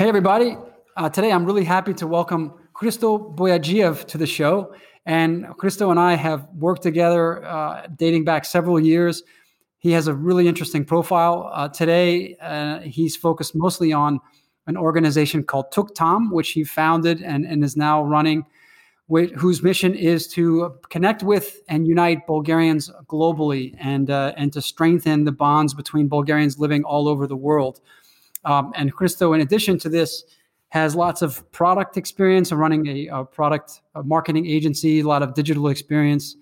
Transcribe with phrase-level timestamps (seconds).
[0.00, 0.56] Hey, everybody.
[0.96, 4.74] Uh, today, I'm really happy to welcome Christo Boyadjiev to the show.
[5.04, 9.22] And Christo and I have worked together uh, dating back several years.
[9.76, 11.50] He has a really interesting profile.
[11.52, 14.20] Uh, today, uh, he's focused mostly on
[14.66, 18.46] an organization called Tuktam, which he founded and, and is now running,
[19.36, 25.24] whose mission is to connect with and unite Bulgarians globally and, uh, and to strengthen
[25.24, 27.82] the bonds between Bulgarians living all over the world.
[28.44, 30.24] Um, and Christo, in addition to this,
[30.70, 35.22] has lots of product experience and running a, a, product a marketing agency, a lot
[35.22, 36.36] of digital experience.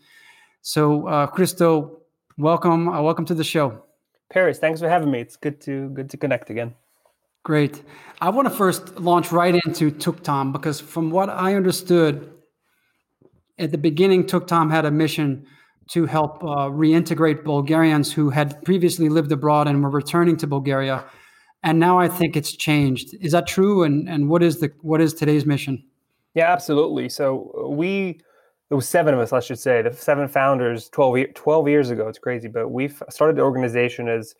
[0.60, 2.02] So, uh, Christo,
[2.36, 3.82] welcome, uh, welcome to the show.
[4.30, 5.20] Paris, thanks for having me.
[5.20, 6.74] It's good to good to connect again.
[7.44, 7.82] Great.
[8.20, 12.30] I want to first launch right into Tuktam because, from what I understood,
[13.58, 15.46] at the beginning, Tuktam had a mission
[15.92, 21.04] to help uh, reintegrate Bulgarians who had previously lived abroad and were returning to Bulgaria
[21.62, 23.14] and now I think it's changed.
[23.20, 23.82] Is that true?
[23.82, 25.82] And and what is the what is today's mission?
[26.34, 27.08] Yeah, absolutely.
[27.08, 28.20] So uh, we
[28.68, 32.06] there was seven of us, I should say, the seven founders 12, 12 years ago.
[32.06, 34.34] It's crazy, but we started the organization as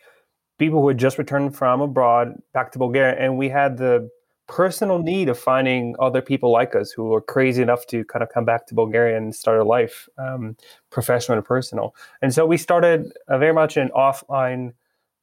[0.59, 4.09] people who had just returned from abroad back to Bulgaria, and we had the
[4.47, 8.29] personal need of finding other people like us who were crazy enough to kind of
[8.29, 10.57] come back to Bulgaria and start a life, um,
[10.89, 11.95] professional and personal.
[12.21, 14.73] And so we started very much an offline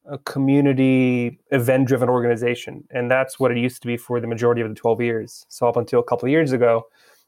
[0.09, 4.61] a community event driven organization and that's what it used to be for the majority
[4.61, 5.45] of the 12 years.
[5.49, 6.87] So up until a couple of years ago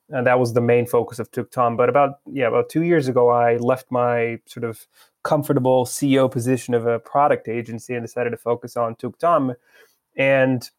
[0.09, 3.29] and that was the main focus of tuktam but about yeah about two years ago
[3.29, 4.87] i left my sort of
[5.21, 9.55] comfortable ceo position of a product agency and decided to focus on tuktam
[10.17, 10.71] and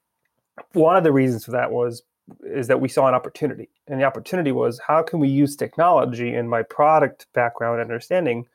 [0.73, 2.03] one of the reasons for that was
[2.45, 3.69] is that we saw an opportunity.
[3.89, 8.47] And the opportunity was how can we use technology in my product background understanding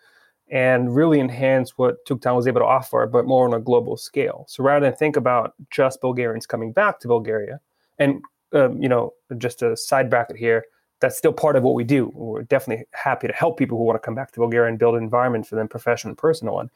[0.49, 4.45] and really enhance what Tuktam was able to offer, but more on a global scale.
[4.47, 7.59] So rather than think about just Bulgarians coming back to Bulgaria,
[7.97, 8.21] and
[8.53, 10.65] um, you know, just a side bracket here,
[11.01, 12.11] that's still part of what we do.
[12.13, 14.95] We're definitely happy to help people who want to come back to Bulgaria and build
[14.95, 16.69] an environment for them, professional and personal one.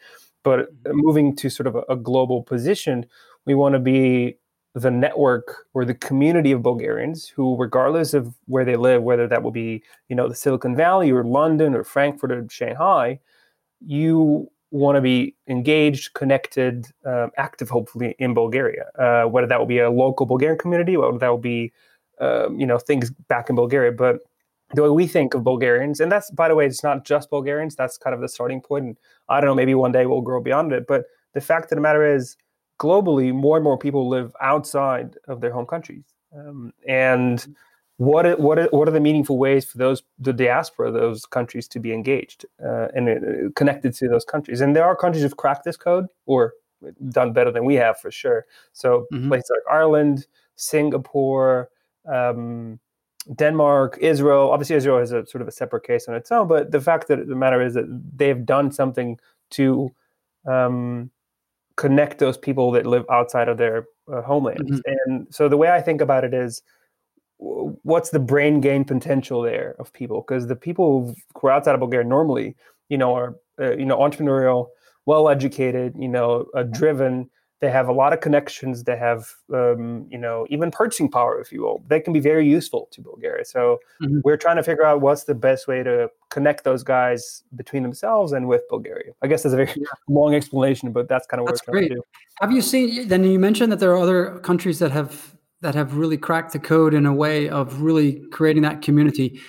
[0.44, 0.98] But mm-hmm.
[0.98, 3.06] moving to sort of a, a global position,
[3.46, 4.38] we want to be
[4.76, 9.42] the network or the community of Bulgarians who, regardless of where they live, whether that
[9.42, 13.20] will be, you know, the Silicon Valley or London or Frankfurt or Shanghai,
[13.86, 18.86] you want to be engaged, connected, um, active, hopefully in Bulgaria.
[18.98, 21.72] Uh, whether that will be a local Bulgarian community, whether that will be,
[22.20, 23.92] um, you know, things back in Bulgaria.
[23.92, 24.20] But
[24.76, 27.76] the way we think of Bulgarians, and that's by the way, it's not just Bulgarians.
[27.76, 28.86] That's kind of the starting point.
[28.86, 28.98] And
[29.28, 30.86] I don't know, maybe one day we'll grow beyond it.
[30.88, 32.38] But the fact of the matter is,
[32.80, 36.06] globally, more and more people live outside of their home countries,
[36.38, 37.56] um, and
[38.00, 41.68] what are, what are, what are the meaningful ways for those the diaspora those countries
[41.68, 45.36] to be engaged uh, and uh, connected to those countries and there are countries who've
[45.36, 46.54] cracked this code or
[47.10, 49.28] done better than we have for sure so mm-hmm.
[49.28, 51.70] places like ireland singapore
[52.08, 52.80] um,
[53.36, 56.72] denmark israel obviously israel has a sort of a separate case on its own but
[56.72, 57.86] the fact that the matter is that
[58.16, 59.90] they've done something to
[60.48, 61.12] um,
[61.76, 65.12] connect those people that live outside of their uh, homelands mm-hmm.
[65.12, 66.62] and so the way i think about it is
[67.40, 70.22] what's the brain gain potential there of people?
[70.28, 72.56] Because the people who are outside of bulgaria normally
[72.90, 74.68] you know are uh, you know entrepreneurial
[75.06, 77.30] well educated you know uh, driven.
[77.62, 78.86] They have a lot of connections.
[78.86, 81.84] They have um, you know even purchasing power if you will.
[81.88, 83.44] They can be very useful to bulgaria.
[83.44, 84.20] So mm-hmm.
[84.24, 88.32] we're trying to figure out what's the best way to connect those guys between themselves
[88.32, 89.12] and with bulgaria.
[89.22, 89.88] I guess that's a very yeah.
[90.10, 91.96] long explanation but that's kind of what that's we're trying great.
[91.96, 92.04] to do.
[92.42, 95.98] Have you seen then you mentioned that there are other countries that have that have
[95.98, 99.40] really cracked the code in a way of really creating that community.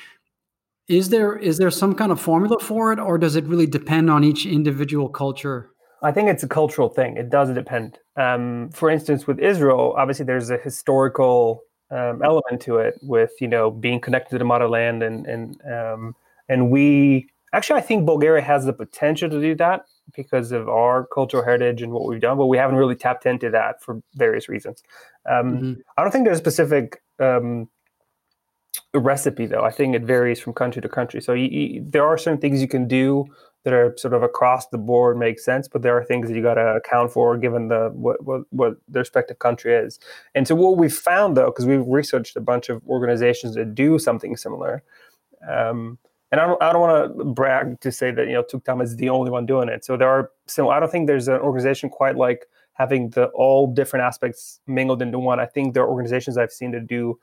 [0.89, 4.11] Is there is there some kind of formula for it, or does it really depend
[4.11, 5.71] on each individual culture?
[6.03, 7.17] I think it's a cultural thing.
[7.17, 7.99] It does depend.
[8.17, 13.49] Um, for instance, with Israel, obviously there's a historical um, element to it, with you
[13.49, 16.17] know being connected to the motherland, and and um,
[16.49, 19.85] and we actually I think Bulgaria has the potential to do that
[20.15, 23.51] because of our cultural heritage and what we've done, but we haven't really tapped into
[23.51, 24.83] that for various reasons.
[25.29, 25.73] Um, mm-hmm.
[25.97, 27.69] I don't think there's a specific um,
[28.95, 29.65] recipe, though.
[29.65, 31.21] I think it varies from country to country.
[31.21, 33.27] So you, you, there are certain things you can do
[33.65, 36.43] that are sort of across the board make sense, but there are things that you
[36.43, 39.99] got to account for given the what, what what the respective country is.
[40.35, 43.99] And so what we've found, though, because we've researched a bunch of organizations that do
[43.99, 44.83] something similar.
[45.47, 45.99] Um,
[46.33, 48.97] and I don't, I don't want to brag to say that you know Tuktam is
[48.97, 49.85] the only one doing it.
[49.85, 53.67] So there are so I don't think there's an organization quite like having the all
[53.67, 55.41] different aspects mingled into one.
[55.41, 57.19] I think there are organizations I've seen that do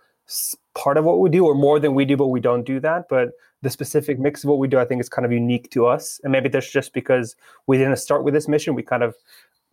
[0.75, 3.05] part of what we do or more than we do, but we don't do that.
[3.09, 3.29] But
[3.61, 6.19] the specific mix of what we do, I think, is kind of unique to us.
[6.23, 8.75] And maybe that's just because we didn't start with this mission.
[8.75, 9.15] We kind of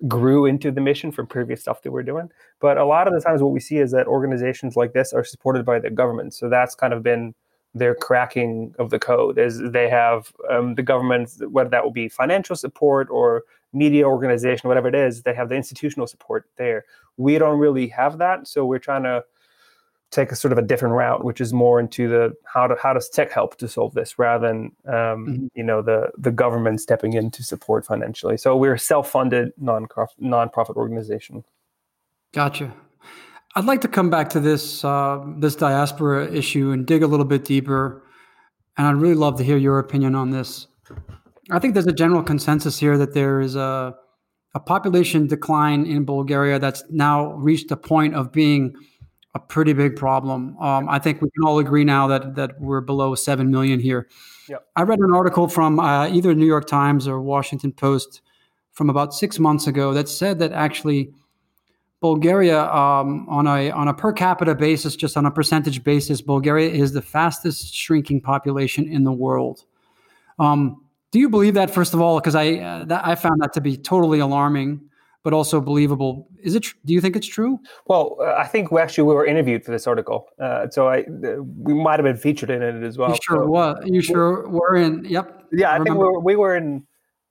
[0.09, 2.31] grew into the mission from previous stuff that we're doing.
[2.61, 5.25] But a lot of the times, what we see is that organizations like this are
[5.25, 6.35] supported by the government.
[6.35, 7.35] So that's kind of been
[7.75, 9.39] their cracking of the code.
[9.39, 13.43] Is they have um, the government, whether that will be financial support or
[13.73, 16.85] media organization, whatever it is, they have the institutional support there.
[17.17, 19.25] We don't really have that, so we're trying to
[20.15, 22.93] take a sort of a different route, which is more into the how to how
[22.93, 25.47] does tech help to solve this rather than um, mm-hmm.
[25.55, 28.37] you know the the government stepping in to support financially.
[28.37, 29.87] So we're a self-funded non
[30.19, 31.45] non-profit organization.
[32.33, 32.73] Gotcha.
[33.57, 37.27] I'd like to come back to this uh, this diaspora issue and dig a little
[37.27, 38.03] bit deeper,
[38.77, 40.67] and I'd really love to hear your opinion on this.
[41.51, 43.95] I think there's a general consensus here that there is a
[44.55, 48.75] a population decline in Bulgaria that's now reached a point of being
[49.35, 50.57] a pretty big problem.
[50.59, 54.09] Um, I think we can all agree now that that we're below seven million here.
[54.49, 54.67] Yep.
[54.77, 58.21] I read an article from uh, either New York Times or Washington Post
[58.73, 61.13] from about six months ago that said that actually
[62.01, 66.71] Bulgaria, um, on a on a per capita basis, just on a percentage basis, Bulgaria
[66.71, 69.65] is the fastest shrinking population in the world.
[70.39, 71.71] Um, do you believe that?
[71.71, 74.81] First of all, because I uh, that, I found that to be totally alarming
[75.25, 76.29] but also believable.
[76.43, 76.67] Is it?
[76.85, 77.59] Do you think it's true?
[77.87, 81.01] Well, uh, I think we actually we were interviewed for this article, uh, so I
[81.01, 83.11] uh, we might have been featured in it as well.
[83.11, 83.83] You sure so, was.
[83.87, 85.05] You sure were in.
[85.07, 85.45] Yep.
[85.53, 86.87] Yeah, I, I think we were, we were in.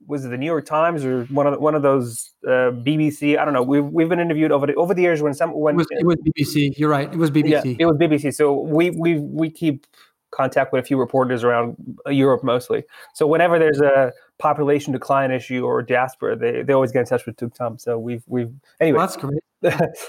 [0.07, 3.37] Was it the New York Times or one of the, one of those uh, BBC?
[3.37, 3.63] I don't know.
[3.63, 6.05] We've we've been interviewed over the over the years when some when it was, it
[6.05, 6.77] was BBC.
[6.77, 7.11] You're right.
[7.11, 7.49] It was BBC.
[7.49, 8.33] Yeah, it was BBC.
[8.33, 9.87] So we we we keep
[10.31, 11.77] contact with a few reporters around
[12.07, 12.83] Europe mostly.
[13.13, 17.25] So whenever there's a population decline issue or diaspora, they, they always get in touch
[17.25, 17.79] with Tuktam.
[17.79, 18.97] So we've we've anyway.
[18.97, 19.41] Well, that's great.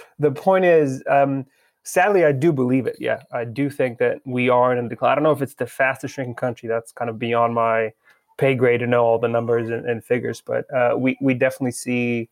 [0.18, 1.46] the point is, um,
[1.84, 2.96] sadly, I do believe it.
[2.98, 5.12] Yeah, I do think that we are in a decline.
[5.12, 6.68] I don't know if it's the fastest shrinking country.
[6.68, 7.92] That's kind of beyond my
[8.36, 11.72] pay grade to know all the numbers and, and figures, but uh, we we definitely
[11.72, 12.28] see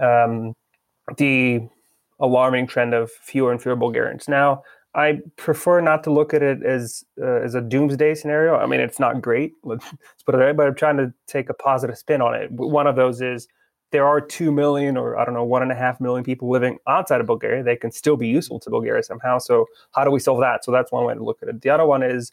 [0.00, 0.54] um,
[1.16, 1.60] the
[2.20, 4.62] alarming trend of fewer and fewer Bulgarians now.
[4.96, 8.56] I prefer not to look at it as uh, as a doomsday scenario.
[8.56, 9.84] I mean, it's not great, let's
[10.24, 12.50] put it way, but I'm trying to take a positive spin on it.
[12.50, 13.48] One of those is
[13.90, 16.78] there are two million or I don't know one and a half million people living
[16.88, 17.62] outside of Bulgaria.
[17.62, 19.38] They can still be useful to Bulgaria somehow.
[19.38, 20.64] So how do we solve that?
[20.64, 21.60] So that's one way to look at it.
[21.62, 22.32] The other one is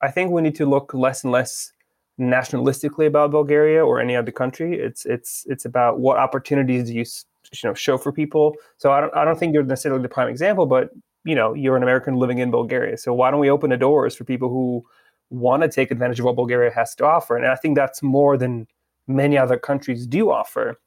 [0.00, 1.71] I think we need to look less and less
[2.20, 4.78] nationalistically about Bulgaria or any other country.
[4.78, 7.04] It's it's it's about what opportunities do you
[7.52, 8.54] you know show for people.
[8.76, 10.90] So I don't I don't think you're necessarily the prime example, but
[11.24, 12.96] you know you're an American living in Bulgaria.
[12.98, 14.84] So why don't we open the doors for people who
[15.30, 17.36] want to take advantage of what Bulgaria has to offer?
[17.36, 18.66] And I think that's more than
[19.06, 20.78] many other countries do offer.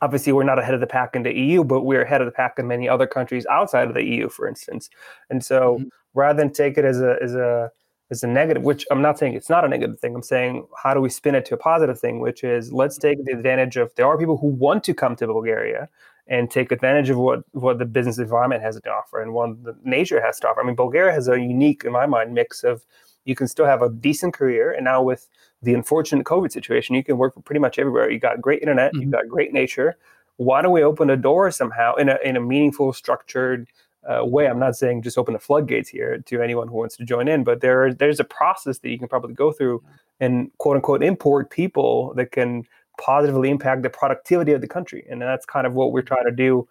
[0.00, 2.32] Obviously, we're not ahead of the pack in the EU, but we're ahead of the
[2.32, 4.88] pack in many other countries outside of the EU, for instance.
[5.28, 5.88] And so, mm-hmm.
[6.14, 7.72] rather than take it as a as a
[8.10, 10.14] as a negative, which I'm not saying it's not a negative thing.
[10.14, 13.24] I'm saying how do we spin it to a positive thing, which is let's take
[13.24, 15.88] the advantage of there are people who want to come to Bulgaria
[16.26, 19.76] and take advantage of what what the business environment has to offer and what the
[19.84, 20.60] nature has to offer.
[20.60, 22.84] I mean, Bulgaria has a unique, in my mind, mix of
[23.24, 25.28] you can still have a decent career, and now with
[25.62, 28.10] the unfortunate COVID situation, you can work for pretty much everywhere.
[28.10, 29.02] You got great internet, mm-hmm.
[29.02, 29.98] you got great nature.
[30.36, 33.68] Why don't we open a door somehow in a in a meaningful, structured
[34.06, 34.46] uh, way?
[34.46, 37.44] I'm not saying just open the floodgates here to anyone who wants to join in,
[37.44, 39.82] but there there's a process that you can probably go through
[40.20, 42.64] and quote unquote import people that can
[43.00, 45.06] positively impact the productivity of the country.
[45.08, 46.68] And that's kind of what we're trying to do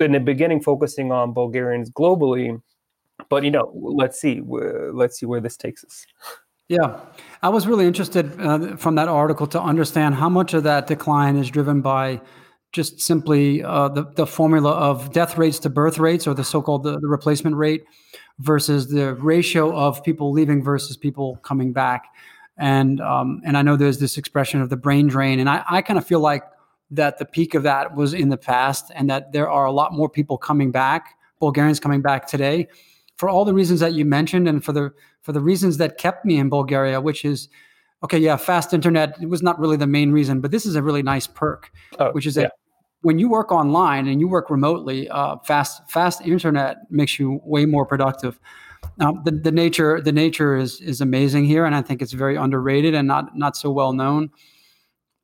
[0.00, 2.60] in the beginning, focusing on Bulgarians globally.
[3.28, 6.06] But you know, let's see, let's see where this takes us.
[6.68, 7.00] Yeah,
[7.42, 11.36] I was really interested uh, from that article to understand how much of that decline
[11.36, 12.20] is driven by
[12.72, 16.84] just simply uh, the the formula of death rates to birth rates, or the so-called
[16.84, 17.84] the, the replacement rate,
[18.38, 22.04] versus the ratio of people leaving versus people coming back.
[22.56, 25.82] And um, and I know there's this expression of the brain drain, and I, I
[25.82, 26.44] kind of feel like
[26.90, 29.92] that the peak of that was in the past, and that there are a lot
[29.92, 32.68] more people coming back, Bulgarians coming back today,
[33.16, 36.24] for all the reasons that you mentioned, and for the for the reasons that kept
[36.24, 37.48] me in Bulgaria, which is
[38.02, 41.02] okay, yeah, fast internet was not really the main reason, but this is a really
[41.02, 42.52] nice perk, oh, which is that
[43.02, 47.66] when you work online and you work remotely, uh, fast fast internet makes you way
[47.66, 48.38] more productive.
[48.98, 52.36] Um, the, the nature the nature is is amazing here, and I think it's very
[52.36, 54.30] underrated and not not so well known.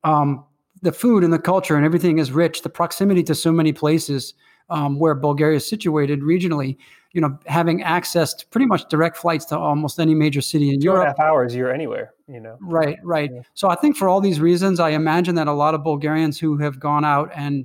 [0.05, 0.45] Um,
[0.83, 2.63] the food and the culture and everything is rich.
[2.63, 4.35] The proximity to so many places
[4.69, 6.77] um, where Bulgaria is situated regionally,
[7.13, 10.81] you know, having access to pretty much direct flights to almost any major city in
[10.81, 10.99] Two Europe.
[10.99, 12.59] Two and a half hours, you're anywhere, you know.
[12.61, 13.31] Right, right.
[13.33, 13.41] Yeah.
[13.55, 16.59] So I think for all these reasons, I imagine that a lot of Bulgarians who
[16.59, 17.65] have gone out and,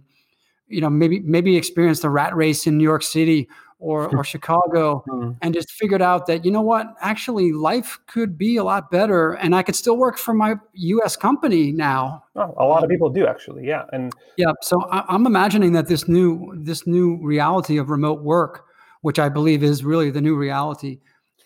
[0.68, 3.50] you know, maybe maybe experienced the rat race in New York City
[3.82, 5.36] or, or Chicago Mm.
[5.42, 9.34] and just figured out that, you know what, actually life could be a lot better
[9.34, 12.24] and I could still work for my US company now.
[12.36, 13.84] Oh, a lot of people do actually, yeah.
[13.92, 14.54] And Yeah.
[14.62, 18.66] So I, I'm imagining that this new this new reality of remote work,
[19.02, 21.00] which I believe is really the new reality,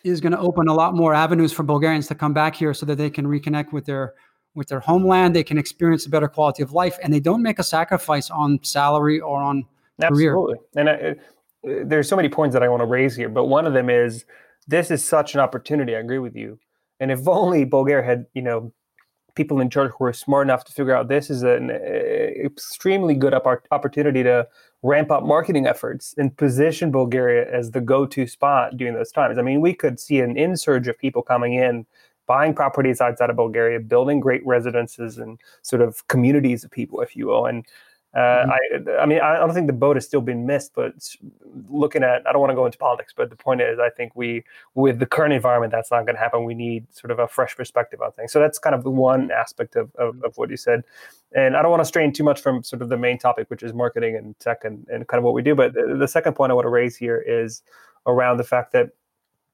[0.04, 2.86] is going to open a lot more avenues for Bulgarians to come back here so
[2.86, 4.14] that they can reconnect with their
[4.54, 5.36] with their homeland.
[5.36, 8.60] They can experience a better quality of life, and they don't make a sacrifice on
[8.64, 9.66] salary or on
[10.02, 10.32] career.
[10.32, 10.58] Absolutely.
[10.76, 11.14] And I, uh,
[11.66, 14.26] there's so many points that I want to raise here, but one of them is
[14.68, 15.96] this is such an opportunity.
[15.96, 16.60] I agree with you.
[17.00, 18.72] And if only Bulgaria had, you know,
[19.36, 23.14] people in charge who are smart enough to figure out this is an uh, extremely
[23.14, 24.48] good oppor- opportunity to
[24.82, 29.38] ramp up marketing efforts and position Bulgaria as the go-to spot during those times.
[29.38, 31.86] I mean, we could see an insurge of people coming in,
[32.28, 37.16] buying properties outside of Bulgaria, building great residences and sort of communities of people, if
[37.16, 37.66] you will, and
[38.16, 38.88] uh, Mhm.
[38.98, 40.94] I, I mean, I don't think the boat has still been missed, but
[41.70, 44.16] looking at, I don't want to go into politics, but the point is, I think
[44.16, 46.46] we, with the current environment, that's not going to happen.
[46.46, 48.32] We need sort of a fresh perspective on things.
[48.32, 50.84] So that's kind of the one aspect of, of, of what you said.
[51.36, 53.64] And I don't want to strain too much from sort of the main topic, which
[53.64, 55.54] is marketing and tech and, and kind of what we do.
[55.54, 57.64] But the, the second point I want to raise here is
[58.08, 58.92] around the fact that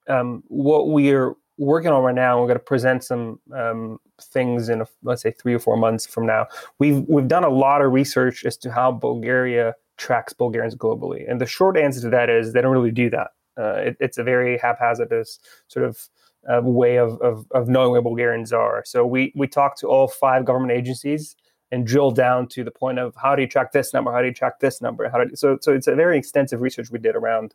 [0.07, 4.81] um, what we're working on right now, we're going to present some um, things in,
[4.81, 6.47] a, let's say, three or four months from now
[6.79, 11.39] we've we've done a lot of research as to how Bulgaria tracks Bulgarians globally, and
[11.39, 13.29] the short answer to that is they don't really do that.
[13.57, 16.09] Uh, it, it's a very haphazardous sort of
[16.51, 18.83] uh, way of, of of knowing where Bulgarians are.
[18.85, 21.35] So we we talked to all five government agencies
[21.73, 24.27] and drill down to the point of how do you track this number, how do
[24.27, 27.15] you track this number, how do so so it's a very extensive research we did
[27.15, 27.53] around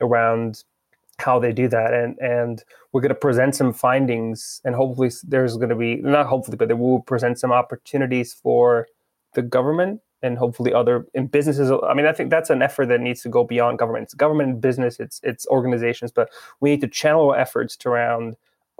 [0.00, 0.64] around
[1.18, 5.56] how they do that and and we're going to present some findings and hopefully there's
[5.56, 8.86] going to be not hopefully but they will present some opportunities for
[9.34, 13.00] the government and hopefully other in businesses i mean i think that's an effort that
[13.00, 14.04] needs to go beyond government.
[14.04, 16.30] It's government and business it's it's organizations but
[16.60, 18.36] we need to channel our efforts to around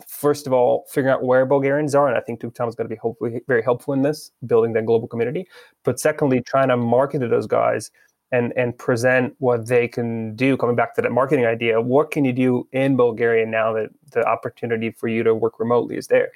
[0.07, 2.95] first of all figuring out where bulgarians are and i think tuktam is going to
[2.95, 5.47] be hopefully very helpful in this building that global community
[5.85, 7.91] but secondly trying to market to those guys
[8.33, 12.25] and and present what they can do coming back to that marketing idea what can
[12.25, 16.31] you do in bulgaria now that the opportunity for you to work remotely is there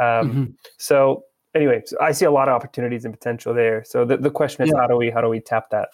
[0.00, 0.54] um, Mhm.
[0.78, 1.24] so
[1.54, 4.64] anyway so i see a lot of opportunities and potential there so the, the question
[4.64, 4.80] is Yeah.
[4.80, 5.88] how do we how do we tap that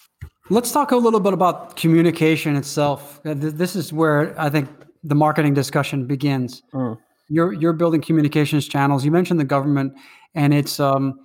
[0.53, 3.21] Let's talk a little bit about communication itself.
[3.25, 4.69] Uh, This is where I think
[5.05, 6.63] the marketing discussion begins.
[6.75, 6.99] Mm.
[7.29, 9.05] You're you're building communications channels.
[9.05, 9.93] You mentioned the government,
[10.35, 11.21] and it's um,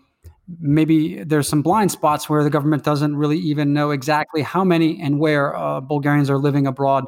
[0.59, 5.01] maybe there's some blind spots where the government doesn't really even know exactly how many
[5.01, 7.05] and where uh, Bulgarians are living abroad.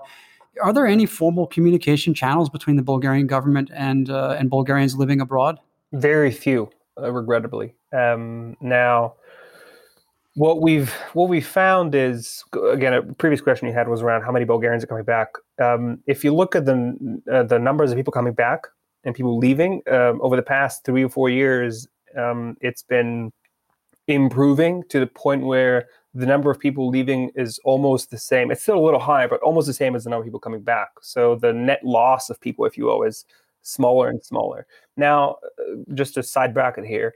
[0.62, 5.22] Are there any formal communication channels between the Bulgarian government and uh, and Bulgarians living
[5.22, 5.60] abroad?
[5.94, 6.70] very few
[7.01, 9.13] uh, regrettably um, now
[10.36, 14.32] what we've what we found is again a previous question you had was around how
[14.32, 15.29] many Bulgarians are coming back.
[15.60, 16.96] Um, if you look at the
[17.32, 18.67] uh, the numbers of people coming back
[19.03, 23.31] and people leaving um, over the past three or four years, um, it's been
[24.07, 28.51] improving to the point where the number of people leaving is almost the same.
[28.51, 30.62] It's still a little high, but almost the same as the number of people coming
[30.62, 30.89] back.
[31.01, 33.25] So the net loss of people, if you will, is
[33.62, 34.65] smaller and smaller.
[34.95, 37.13] Now, uh, just a side bracket here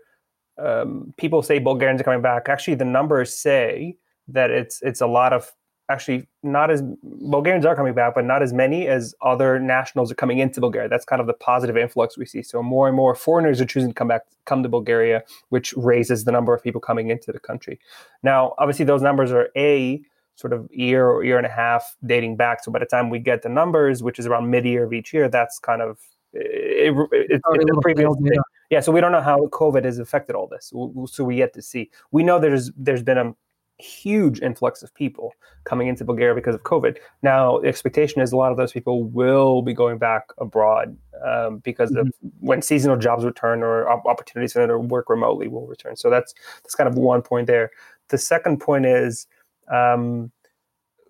[0.57, 2.49] um, people say Bulgarians are coming back.
[2.49, 5.51] Actually, the numbers say that it's it's a lot of
[5.91, 10.15] actually not as Bulgarians are coming back, but not as many as other nationals are
[10.15, 10.89] coming into Bulgaria.
[10.89, 12.41] That's kind of the positive influx we see.
[12.41, 16.23] So more and more foreigners are choosing to come back, come to Bulgaria, which raises
[16.23, 17.79] the number of people coming into the country.
[18.23, 20.01] Now, obviously, those numbers are a
[20.35, 22.63] sort of year or year and a half dating back.
[22.63, 25.13] So by the time we get the numbers, which is around mid year of each
[25.13, 25.99] year, that's kind of
[26.33, 27.43] it, it, it's
[27.81, 28.39] previous thing.
[28.69, 30.71] Yeah, so we don't know how COVID has affected all this.
[31.13, 31.91] So we yet to see.
[32.11, 33.33] We know there's there's been a
[33.81, 35.33] huge influx of people
[35.63, 36.97] coming into Bulgaria because of COVID.
[37.21, 41.59] Now, the expectation is a lot of those people will be going back abroad um,
[41.59, 42.09] because of
[42.39, 45.95] when seasonal jobs return or opportunities to work remotely will return.
[45.95, 46.33] So that's
[46.63, 47.71] that's kind of one point there.
[48.09, 49.27] The second point is.
[49.71, 50.31] Um,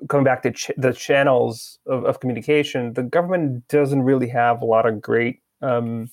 [0.10, 4.66] coming back to ch- the channels of, of communication, the government doesn't really have a
[4.66, 5.42] lot of great.
[5.62, 6.10] Um,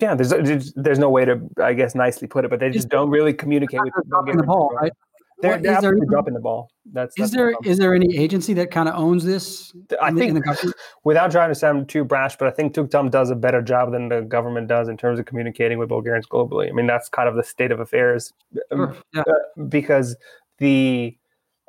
[0.00, 2.88] yeah, there's, there's there's no way to, I guess, nicely put it, but they just
[2.88, 4.92] don't really communicate with dropping the ball, right?
[5.40, 6.68] They're, they're is there dropping the ball.
[6.92, 7.70] That's, Is that's the there problem.
[7.70, 9.72] is there any agency that kind of owns this?
[10.02, 10.72] I in the- think the
[11.04, 14.08] without trying to sound too brash, but I think Tuktam does a better job than
[14.08, 16.68] the government does in terms of communicating with Bulgarians globally.
[16.68, 18.32] I mean, that's kind of the state of affairs.
[18.72, 19.20] Um, Sure, yeah.
[19.22, 20.16] uh, because
[20.58, 21.16] the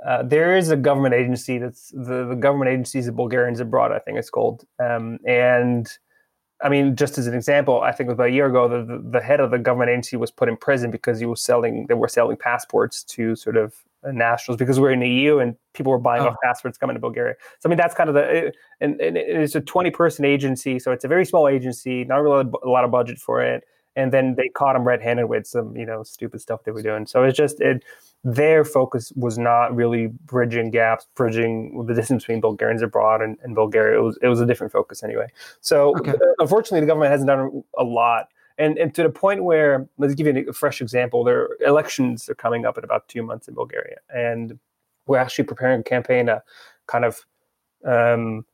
[0.03, 3.99] uh, there is a government agency that's the, the government agencies of Bulgarians abroad, I
[3.99, 4.63] think it's called.
[4.79, 5.87] Um, and
[6.61, 9.39] I mean, just as an example, I think about a year ago, the, the, head
[9.39, 12.35] of the government agency was put in prison because he was selling, they were selling
[12.35, 13.73] passports to sort of
[14.11, 16.29] nationals because we're in the EU and people were buying Oh.
[16.29, 17.35] off passports coming to Bulgaria.
[17.59, 20.91] So I mean that's kind of the and, and it's a 20 person agency, so
[20.91, 23.65] it's a very small agency, not really a lot of budget for it.
[23.95, 26.81] And then they caught him red handed with some you know stupid stuff they were
[26.81, 27.05] doing.
[27.07, 27.83] So it's just it
[28.23, 33.55] their focus was not really bridging gaps, bridging the distance between Bulgarians abroad and, and
[33.55, 33.97] Bulgaria.
[33.99, 35.27] It was it was a different focus anyway.
[35.61, 36.11] So Okay.
[36.11, 40.15] uh, unfortunately, the government hasn't done a lot, and and to the point where let's
[40.15, 41.23] give you a fresh example.
[41.23, 44.59] their elections are coming up in about two months in Bulgaria, and
[45.07, 46.43] we're actually preparing a campaign to
[46.87, 47.25] kind of
[47.85, 48.45] um,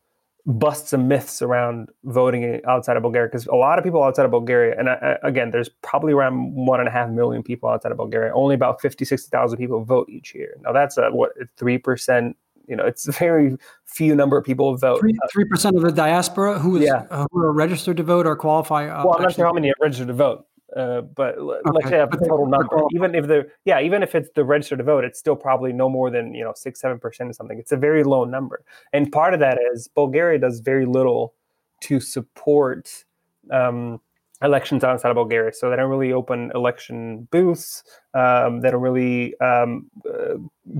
[0.47, 4.31] bust some myths around voting outside of Bulgaria because a lot of people outside of
[4.31, 7.91] Bulgaria, and I, I- again, there's probably around one and a half million people outside
[7.91, 8.31] of Bulgaria.
[8.33, 10.55] Only about 50, 60,000 people vote each year.
[10.61, 12.37] Now that's a, what three percent.
[12.67, 14.99] You know, it's a very few number of people vote.
[15.31, 17.05] Three percent of the diaspora who is Yeah.
[17.09, 18.87] uh, who are registered to vote or qualify.
[18.87, 21.89] Uh, well, I'm not sure how many are registered to vote, uh, but l- let's
[21.89, 22.81] say a total number.
[22.93, 25.87] Even if the yeah, even if it's the registered to vote, it's still probably no
[25.89, 27.57] more than you know six seven percent or something.
[27.57, 31.33] It's a very low number, and part of that is Bulgaria does very little
[31.81, 33.05] to support
[33.51, 34.01] um,
[34.41, 35.53] elections outside of Bulgaria.
[35.53, 37.83] So they don't really open election booths.
[38.13, 40.35] Um, they don't really um, uh,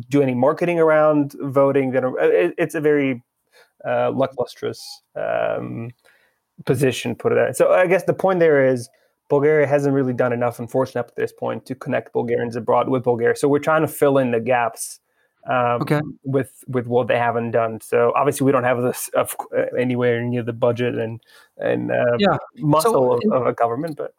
[0.09, 1.91] do any marketing around voting.
[1.91, 2.19] They don't.
[2.19, 3.23] It, it's a very
[3.85, 4.81] uh, lacklustrous
[5.15, 5.91] um,
[6.65, 7.15] position.
[7.15, 7.55] Put it that.
[7.55, 8.89] So I guess the point there is
[9.29, 13.03] Bulgaria hasn't really done enough, unfortunately, up to this point, to connect Bulgarians abroad with
[13.03, 13.35] Bulgaria.
[13.35, 14.99] So we're trying to fill in the gaps.
[15.47, 16.01] Um, Okay.
[16.23, 20.21] With with what they haven't done, so obviously we don't have this of, uh, anywhere
[20.21, 21.21] near the budget and
[21.57, 22.37] and uh, Yeah.
[22.57, 23.95] muscle of, of a government.
[23.97, 24.11] But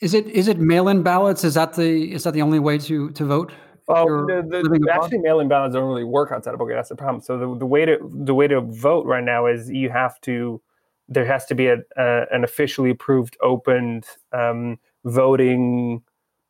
[0.00, 1.44] Is it is it mail-in ballots?
[1.44, 3.52] Is that the is that the only way to to vote?
[3.88, 6.78] Oh, the, the, actually, mail-in ballots don't really work outside of Bulgaria.
[6.78, 7.20] That's the problem.
[7.22, 7.98] So the, the way to
[8.30, 10.60] the way to vote right now is you have to
[11.10, 16.02] there has to be a, a an officially approved opened um, voting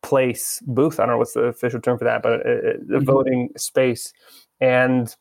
[0.03, 0.99] place booth.
[0.99, 3.05] I don't know what's the official term for that, but a, a Mhm.
[3.05, 4.13] voting space.
[4.59, 5.15] And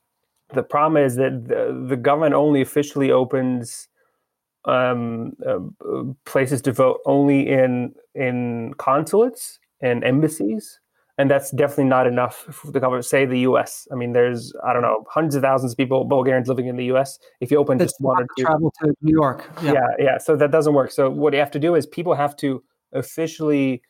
[0.55, 3.89] the problem is that the, the government only officially opens
[4.67, 10.81] um, uh, uh, places to vote only in in consulates and embassies,
[11.21, 13.05] and that's definitely not enough for the government.
[13.05, 13.87] Say the U.S.
[13.93, 16.87] I mean, there's I don't know hundreds of thousands of people Bulgarians living in the
[16.87, 17.19] U.S.
[17.41, 19.51] If you open That's just one or two, travel to New York.
[19.63, 19.73] Yeah.
[19.73, 20.19] yeah, yeah.
[20.19, 20.91] So that doesn't work.
[20.93, 23.83] So what you have to do is people have to officially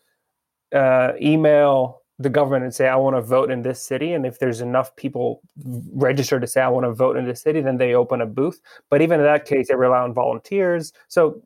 [0.74, 4.12] uh, email the government and say, I want to vote in this city.
[4.12, 5.40] And if there's enough people
[5.94, 8.61] registered to say, I want to vote in this city, then they open a booth.
[8.90, 10.92] But even in that case, they rely on volunteers.
[11.09, 11.40] So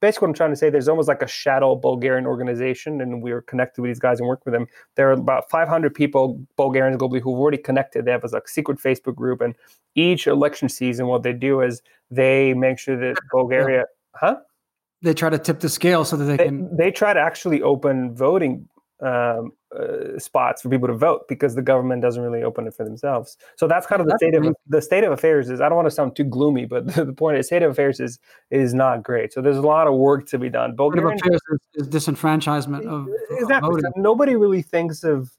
[0.00, 3.42] basically, what I'm trying to say, there's almost like a shadow Bulgarian organization, and we're
[3.42, 4.66] connected with these guys and work with them.
[4.96, 8.04] There are about 500 people, Bulgarians globally, who've already connected.
[8.04, 9.40] They have a like, secret Facebook group.
[9.40, 9.54] And
[9.94, 13.84] each election season, what they do is they make sure that Bulgaria,
[14.14, 14.36] huh?
[15.02, 16.76] They try to tip the scale so that they they, can.
[16.76, 18.68] they try to actually open voting
[19.02, 22.84] um, uh, spots for people to vote because the government doesn't really open it for
[22.84, 23.36] themselves.
[23.56, 25.48] So that's kind of the That's state of the state of affairs.
[25.48, 27.70] Is I don't want to sound too gloomy, but the, the point is, state of
[27.70, 28.18] affairs is
[28.50, 29.32] is not great.
[29.32, 30.76] So there's a lot of work to be done.
[30.76, 31.40] Sort of affairs
[31.74, 33.80] is, is disenfranchisement of, of exactly.
[33.80, 35.30] So nobody really thinks of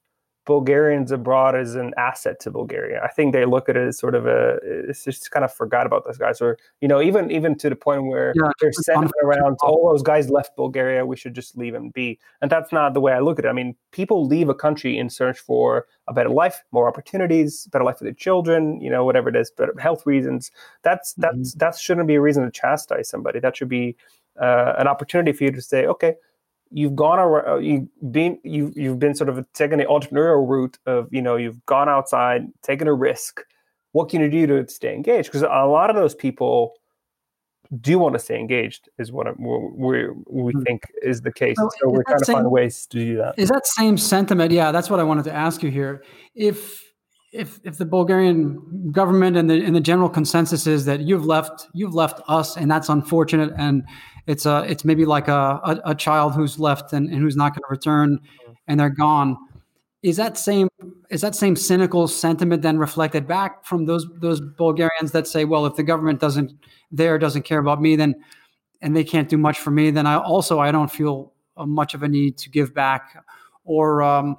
[0.45, 2.99] Bulgarians abroad as an asset to Bulgaria.
[3.03, 5.85] I think they look at it as sort of a it's just kind of forgot
[5.85, 9.11] about those guys, or you know, even even to the point where Yeah, they're sending
[9.23, 12.19] around, all those guys left Bulgaria, we should just leave them be.
[12.41, 13.49] And that's not the way I look at it.
[13.49, 17.85] I mean, people leave a country in search for a better life, more opportunities, better
[17.85, 20.51] life for their children, you know, whatever it is, better health reasons.
[20.81, 23.39] That's that's that shouldn't be a reason to chastise somebody.
[23.39, 23.95] That should be
[24.41, 26.15] uh, an opportunity for you to say, okay,
[26.71, 31.07] you've gone around, you've been you've, you've been sort of taking the entrepreneurial route of
[31.11, 33.41] you know you've gone outside, taken a risk.
[33.91, 35.27] What can you do to stay engaged?
[35.29, 36.73] Because a lot of those people
[37.79, 40.61] do want to stay engaged, is what we we Hmm.
[40.63, 41.57] think is the case.
[41.57, 43.35] So So, we're that trying to find ways to do that.
[43.37, 44.51] Is that same sentiment?
[44.51, 46.03] Yeah, that's what I wanted to ask you here.
[46.35, 46.90] If
[47.31, 51.67] if if the Bulgarian government and the and the general consensus is that you've left
[51.73, 53.83] you've left us and that's unfortunate and
[54.27, 57.53] it's a it's maybe like a a, a child who's left and, and who's not
[57.53, 58.19] going to return
[58.67, 59.37] and they're gone.
[60.03, 60.67] Is that same
[61.09, 65.65] is that same cynical sentiment then reflected back from those those Bulgarians that say, well,
[65.65, 66.51] if the government doesn't
[66.91, 68.15] there doesn't care about me, then
[68.81, 71.93] and they can't do much for me, then I also I don't feel uh, much
[71.93, 73.23] of a need to give back,
[73.63, 74.37] or um,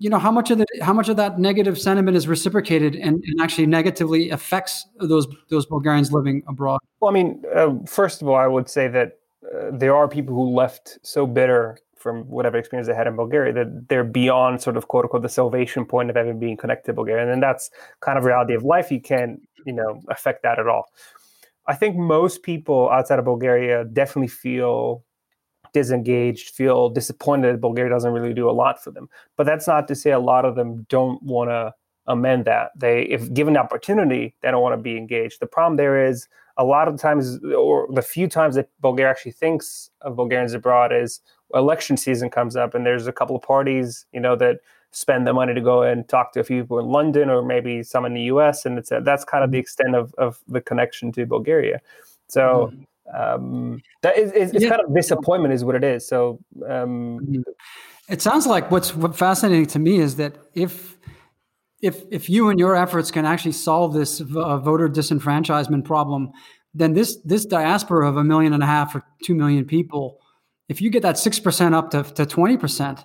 [0.00, 3.22] you know how much of the how much of that negative sentiment is reciprocated and,
[3.22, 6.80] and actually negatively affects those those Bulgarians living abroad.
[7.00, 10.34] Well, I mean, uh, first of all, I would say that uh, there are people
[10.34, 14.78] who left so bitter from whatever experience they had in Bulgaria that they're beyond sort
[14.78, 17.22] of quote unquote the salvation point of ever being connected to Bulgaria.
[17.22, 18.90] And then that's kind of reality of life.
[18.90, 20.84] You can't, you know, affect that at all.
[21.66, 25.04] I think most people outside of Bulgaria definitely feel
[25.72, 29.08] disengaged, feel disappointed that Bulgaria doesn't really do a lot for them.
[29.36, 31.74] But that's not to say a lot of them don't want to
[32.06, 32.70] amend that.
[32.76, 35.40] They, if given the opportunity, they don't want to be engaged.
[35.40, 39.32] The problem there is a lot of times, or the few times that Bulgaria actually
[39.32, 41.20] thinks of Bulgarians abroad is
[41.54, 44.58] election season comes up, and there's a couple of parties, you know, that
[44.92, 47.82] spend the money to go and talk to a few people in London or maybe
[47.82, 48.66] some in the U.S.
[48.66, 49.62] And it's a, that's kind of the mm-hmm.
[49.62, 51.80] extent of, of the connection to Bulgaria.
[52.28, 52.82] So mm-hmm.
[53.16, 54.70] Um, that is it's, yeah.
[54.70, 56.06] kind of disappointment is what it is.
[56.06, 57.40] So um, mm-hmm.
[58.08, 60.96] it sounds like what's what fascinating to me is that if
[61.82, 66.30] if if you and your efforts can actually solve this uh, voter disenfranchisement problem,
[66.74, 70.18] then this this diaspora of a million and a half or two million people,
[70.68, 73.04] if you get that six percent up to to twenty percent,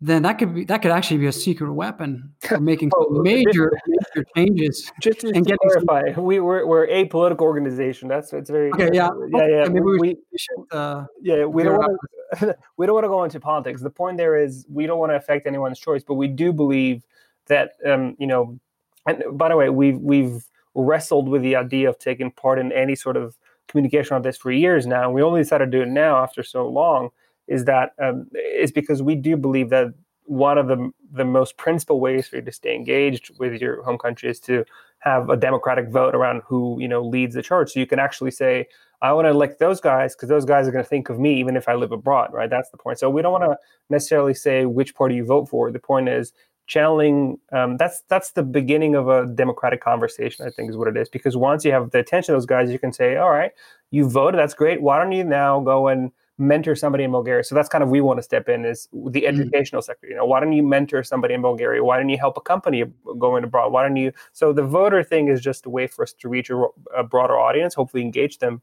[0.00, 3.72] then that could be that could actually be a secret weapon for making oh, major
[3.86, 4.90] major changes.
[5.00, 8.08] Just to, and to clarify, some, we we're, we're a political organization.
[8.08, 8.90] That's it's very okay.
[8.92, 9.64] Yeah, yeah, yeah.
[9.64, 11.98] Maybe we, we should, uh, yeah, we don't want
[12.38, 13.80] to we don't want to go into politics.
[13.80, 17.02] The point there is we don't want to affect anyone's choice, but we do believe
[17.46, 18.58] that um, you know,
[19.06, 22.94] and by the way, we've we've wrestled with the idea of taking part in any
[22.94, 25.04] sort of communication on this for years now.
[25.04, 27.10] And we only decided to do it now after so long.
[27.48, 32.00] Is that um, is because we do believe that one of the the most principal
[32.00, 34.64] ways for you to stay engaged with your home country is to
[34.98, 37.70] have a democratic vote around who you know leads the charge.
[37.72, 38.66] So you can actually say,
[39.02, 41.38] I want to elect those guys because those guys are going to think of me
[41.38, 42.50] even if I live abroad, right?
[42.50, 42.98] That's the point.
[42.98, 45.70] So we don't want to necessarily say which party you vote for.
[45.70, 46.32] The point is
[46.66, 50.96] channeling um, that's that's the beginning of a democratic conversation i think is what it
[50.96, 53.52] is because once you have the attention of those guys you can say all right
[53.92, 57.54] you voted that's great why don't you now go and mentor somebody in bulgaria so
[57.54, 59.28] that's kind of we want to step in is the mm.
[59.28, 59.86] educational mm-hmm.
[59.86, 62.40] sector you know why don't you mentor somebody in bulgaria why don't you help a
[62.40, 62.84] company
[63.18, 66.12] going abroad why don't you so the voter thing is just a way for us
[66.12, 68.60] to reach a, a broader audience hopefully engage them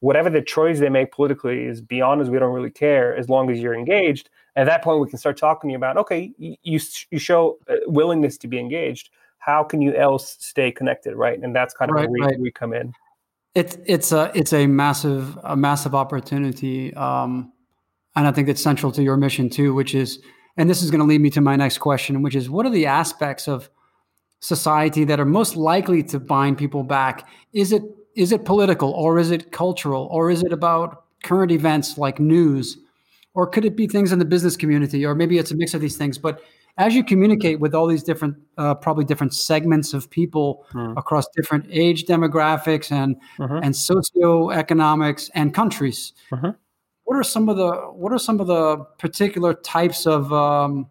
[0.00, 3.50] whatever the choice they make politically is beyond us we don't really care as long
[3.50, 6.78] as you're engaged at that point, we can start talking to you about okay, you
[7.10, 9.10] you show uh, willingness to be engaged.
[9.38, 11.38] How can you else stay connected, right?
[11.38, 12.40] And that's kind of right, where we, right.
[12.40, 12.94] we come in.
[13.54, 17.52] It's it's a it's a massive a massive opportunity, um,
[18.16, 20.18] and I think it's central to your mission too, which is,
[20.56, 22.70] and this is going to lead me to my next question, which is, what are
[22.70, 23.70] the aspects of
[24.40, 27.28] society that are most likely to bind people back?
[27.52, 27.82] Is it
[28.16, 32.78] is it political, or is it cultural, or is it about current events like news?
[33.34, 35.80] or could it be things in the business community or maybe it's a mix of
[35.80, 36.40] these things but
[36.76, 40.96] as you communicate with all these different uh, probably different segments of people mm.
[40.96, 43.56] across different age demographics and mm-hmm.
[43.62, 46.50] and socioeconomics and countries mm-hmm.
[47.04, 50.88] what are some of the what are some of the particular types of um,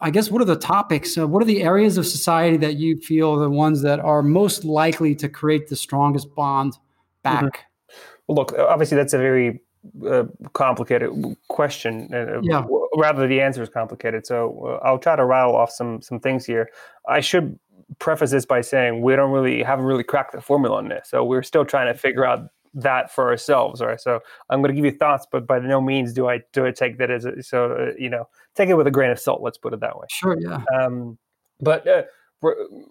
[0.00, 3.00] i guess what are the topics uh, what are the areas of society that you
[3.00, 6.76] feel the ones that are most likely to create the strongest bond
[7.22, 7.94] back mm-hmm.
[8.26, 9.60] well look obviously that's a very
[10.52, 11.10] complicated
[11.48, 12.08] question.
[12.12, 12.64] Uh, yeah.
[12.96, 14.26] Rather, the answer is complicated.
[14.26, 16.70] So uh, I'll try to rattle off some some things here.
[17.08, 17.58] I should
[17.98, 21.08] preface this by saying we don't really haven't really cracked the formula on this.
[21.10, 23.80] So we're still trying to figure out that for ourselves.
[23.80, 24.00] Right.
[24.00, 26.70] So I'm going to give you thoughts, but by no means do I do I
[26.70, 29.42] take that as a, so uh, you know take it with a grain of salt.
[29.42, 30.06] Let's put it that way.
[30.10, 30.36] Sure.
[30.40, 30.62] Yeah.
[30.74, 31.18] Um,
[31.60, 32.02] but uh,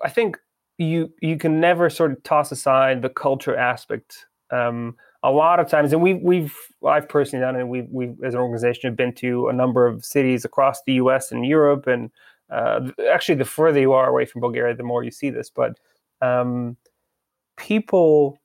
[0.03, 0.37] I think
[0.77, 4.25] you you can never sort of toss aside the culture aspect.
[4.51, 6.55] Um, a lot of times, and we've we've
[6.85, 7.67] I've personally done it.
[7.67, 11.31] We've we as an organization have been to a number of cities across the U.S.
[11.31, 12.11] and Europe, and
[12.49, 15.49] uh, actually, the further you are away from Bulgaria, the more you see this.
[15.49, 15.79] But
[16.21, 16.77] um,
[17.57, 18.37] people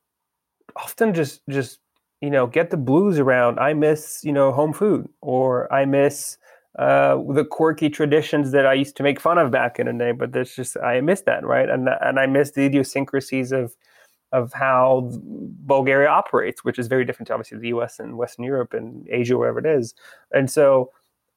[0.76, 1.80] often just just
[2.20, 3.58] you know get the blues around.
[3.58, 6.36] I miss you know home food, or I miss
[6.78, 10.12] uh, the quirky traditions that I used to make fun of back in the day.
[10.12, 11.68] But there's just I miss that, right?
[11.68, 13.74] And and I miss the idiosyncrasies of
[14.32, 15.10] of how
[15.66, 17.98] Bulgaria operates, which is very different to obviously the U.S.
[17.98, 19.94] and Western Europe and Asia, wherever it is.
[20.32, 20.90] And so,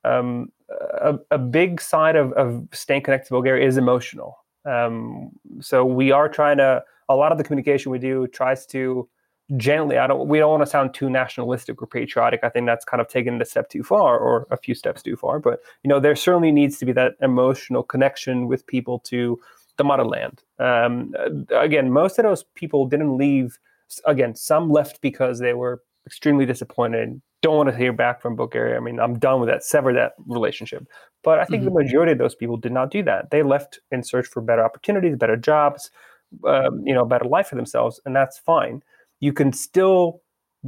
[0.03, 4.37] um, a, a, big side of, of staying connected to Bulgaria is emotional.
[4.65, 6.83] Um, so we are trying to.
[7.11, 9.09] A lot of the communication we do tries to
[9.57, 9.97] gently.
[9.97, 10.27] I don't.
[10.27, 12.41] We don't want to sound too nationalistic or patriotic.
[12.43, 15.15] I think that's kind of taken a step too far, or a few steps too
[15.15, 15.39] far.
[15.39, 19.39] But you know, there certainly needs to be that emotional connection with people to
[19.79, 20.43] the motherland.
[20.59, 21.15] Um,
[21.49, 23.57] again, most of those people didn't leave.
[24.05, 27.19] Again, some left because they were extremely disappointed.
[27.41, 28.75] Don't want to hear back from Bulgaria.
[28.75, 29.63] I mean, I'm done with that.
[29.63, 30.85] Sever that relationship.
[31.23, 31.73] But I think mm-hmm.
[31.73, 33.31] the majority of those people did not do that.
[33.31, 35.89] They left in search for better opportunities, better jobs,
[36.45, 38.83] um, you know, better life for themselves, and that's fine.
[39.19, 40.21] You can still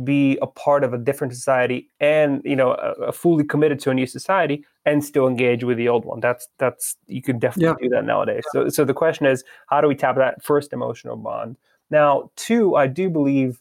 [0.03, 3.89] be a part of a different society and you know a, a fully committed to
[3.89, 7.87] a new society and still engage with the old one that's that's you can definitely
[7.87, 7.89] yeah.
[7.89, 11.17] do that nowadays so so the question is how do we tap that first emotional
[11.17, 11.57] bond
[11.89, 13.59] now two i do believe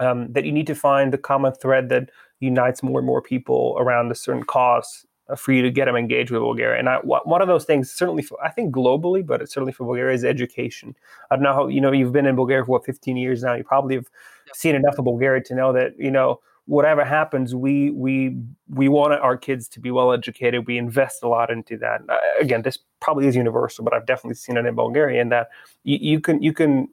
[0.00, 3.76] um, that you need to find the common thread that unites more and more people
[3.80, 6.78] around a certain cause uh, for you to get them engaged with Bulgaria.
[6.78, 9.84] And I, one of those things, certainly, for, I think globally, but it's certainly for
[9.84, 10.94] Bulgaria, is education.
[11.30, 13.54] I don't know how you know you've been in Bulgaria for what 15 years now.
[13.54, 14.06] You probably have
[14.54, 18.36] seen enough of Bulgaria to know that you know whatever happens, we we
[18.68, 20.66] we want our kids to be well educated.
[20.66, 22.02] We invest a lot into that.
[22.08, 25.20] Uh, again, this probably is universal, but I've definitely seen it in Bulgaria.
[25.20, 25.48] And that
[25.84, 26.88] you, you can you can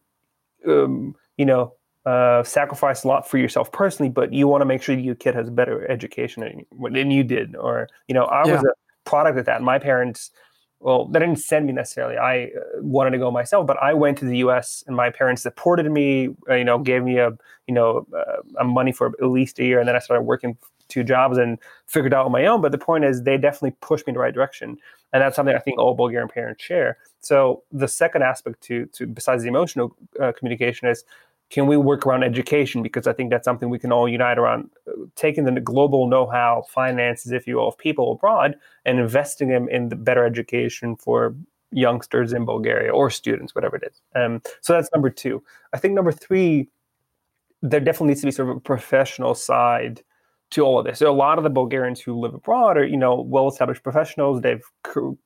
[0.65, 1.73] um, you know
[2.05, 5.35] uh, sacrifice a lot for yourself personally, but you want to make sure your kid
[5.35, 7.55] has a better education than you did.
[7.55, 8.53] Or you know, I yeah.
[8.53, 9.61] was a product of that.
[9.61, 10.31] My parents
[10.79, 12.17] well, they didn't send me necessarily.
[12.17, 14.83] I uh, wanted to go myself, but I went to the U.S.
[14.87, 16.29] and my parents supported me.
[16.49, 17.31] Uh, you know, gave me a
[17.67, 20.57] you know uh, a money for at least a year, and then I started working
[20.87, 21.57] two jobs and
[21.87, 22.61] figured out on my own.
[22.61, 24.77] But the point is, they definitely pushed me in the right direction,
[25.13, 26.97] and that's something I think all Bulgarian parents share.
[27.19, 31.03] So the second aspect to to besides the emotional uh, communication is
[31.49, 32.81] can we work around education?
[32.81, 36.25] Because I think that's something we can all unite around uh, taking the global know
[36.27, 40.95] how, finances, if you will, of people abroad and investing them in the better education
[40.95, 41.35] for
[41.71, 44.01] youngsters in Bulgaria or students, whatever it is.
[44.15, 45.43] Um, so that's number two.
[45.73, 46.69] I think number three,
[47.61, 50.03] there definitely needs to be sort of a professional side
[50.55, 50.99] to all of this.
[50.99, 54.41] So a lot of the Bulgarians who live abroad are, you know, well-established professionals.
[54.41, 54.63] They've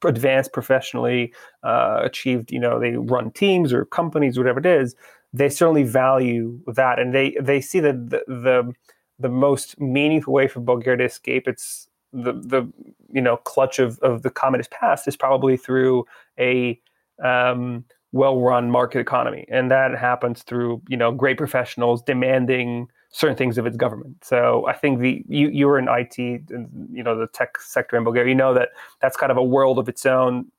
[0.03, 4.95] advanced professionally, uh, achieved, you know, they run teams or companies, whatever it is
[5.33, 8.73] they certainly value that, and they they see that the, the
[9.19, 12.71] the most meaningful way for Bulgaria to escape its the the
[13.11, 16.05] you know clutch of, of the communist past is probably through
[16.39, 16.79] a
[17.23, 23.57] um, well-run market economy, and that happens through you know great professionals demanding certain things
[23.57, 24.23] of its government.
[24.23, 28.03] So I think the you you were in IT, you know the tech sector in
[28.03, 28.29] Bulgaria.
[28.29, 28.69] You know that
[29.01, 30.51] that's kind of a world of its own.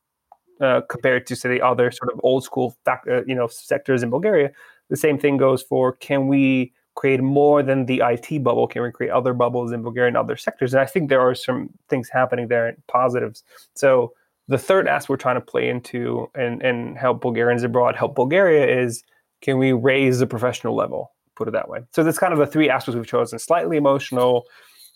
[0.60, 4.02] Uh, compared to say the other sort of old school fact, uh, you know sectors
[4.02, 4.50] in Bulgaria.
[4.90, 8.66] The same thing goes for can we create more than the IT bubble?
[8.66, 10.74] Can we create other bubbles in Bulgaria and other sectors?
[10.74, 13.42] And I think there are some things happening there, and positives.
[13.74, 14.12] So
[14.48, 18.66] the third aspect we're trying to play into and, and help Bulgarians abroad, help Bulgaria
[18.82, 19.02] is
[19.40, 21.12] can we raise the professional level?
[21.40, 21.80] Put it that way.
[21.92, 24.44] So that's kind of the three aspects we've chosen: slightly emotional,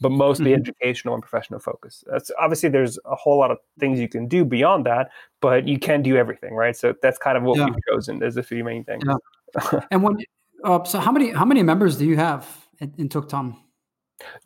[0.03, 0.61] but mostly mm-hmm.
[0.61, 2.05] educational and professional focus.
[2.07, 5.09] That's obviously there's a whole lot of things you can do beyond that,
[5.41, 6.77] but you can do everything, right?
[6.77, 7.65] So that's kind of what yeah.
[7.65, 9.05] we've chosen as the three main things.
[9.07, 9.81] Yeah.
[9.91, 10.19] and when
[10.65, 12.47] uh, so how many how many members do you have
[12.79, 13.57] in, in Tuktam?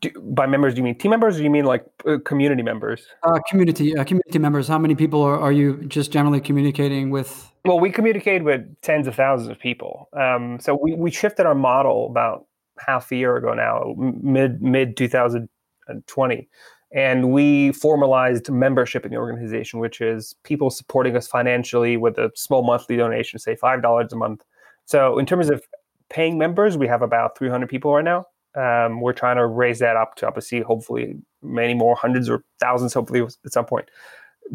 [0.01, 2.63] Do, by members, do you mean team members, or do you mean like uh, community
[2.63, 3.07] members?
[3.25, 4.69] Uh, community uh, community members.
[4.69, 7.51] How many people are, are you just generally communicating with?
[7.69, 10.09] Well, we communicate with tens of thousands of people.
[10.15, 12.47] Um, so we, we shifted our model about
[12.79, 16.49] half a year ago now, mid mid 2020,
[16.95, 22.33] and we formalized membership in the organization, which is people supporting us financially with a
[22.35, 24.43] small monthly donation, say five dollars a month.
[24.87, 25.63] So in terms of
[26.09, 28.25] paying members, we have about 300 people right now.
[28.55, 32.95] Um, we're trying to raise that up to obviously, hopefully, many more hundreds or thousands,
[32.95, 33.91] hopefully, at some point.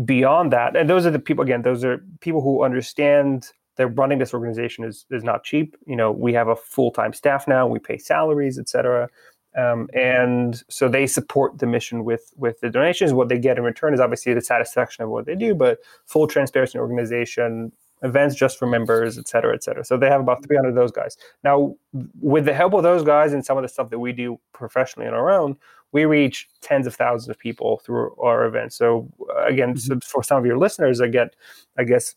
[0.05, 1.61] Beyond that, and those are the people again.
[1.61, 5.75] Those are people who understand they're running this organization is is not cheap.
[5.85, 7.67] You know, we have a full time staff now.
[7.67, 9.09] We pay salaries, et cetera.
[9.55, 13.13] Um, and so they support the mission with with the donations.
[13.13, 16.27] What they get in return is obviously the satisfaction of what they do, but full
[16.27, 17.71] transparency organization,
[18.03, 19.83] events just for members, et cetera, et cetera.
[19.83, 21.17] So they have about 300 of those guys.
[21.43, 21.75] Now,
[22.21, 25.07] with the help of those guys and some of the stuff that we do professionally
[25.07, 25.55] on our own,
[25.93, 28.75] we reach tens of thousands of people through our events.
[28.75, 29.09] So
[29.45, 29.77] again, mm-hmm.
[29.77, 31.35] so for some of your listeners, I get,
[31.77, 32.15] I guess,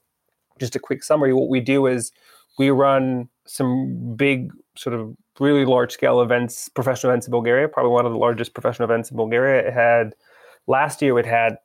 [0.59, 2.13] just a quick summary, what we do is
[2.59, 7.93] we run some big, sort of really large scale events, professional events in Bulgaria, probably
[7.93, 9.69] one of the largest professional events in Bulgaria.
[9.69, 10.15] It had
[10.67, 11.59] last year, it had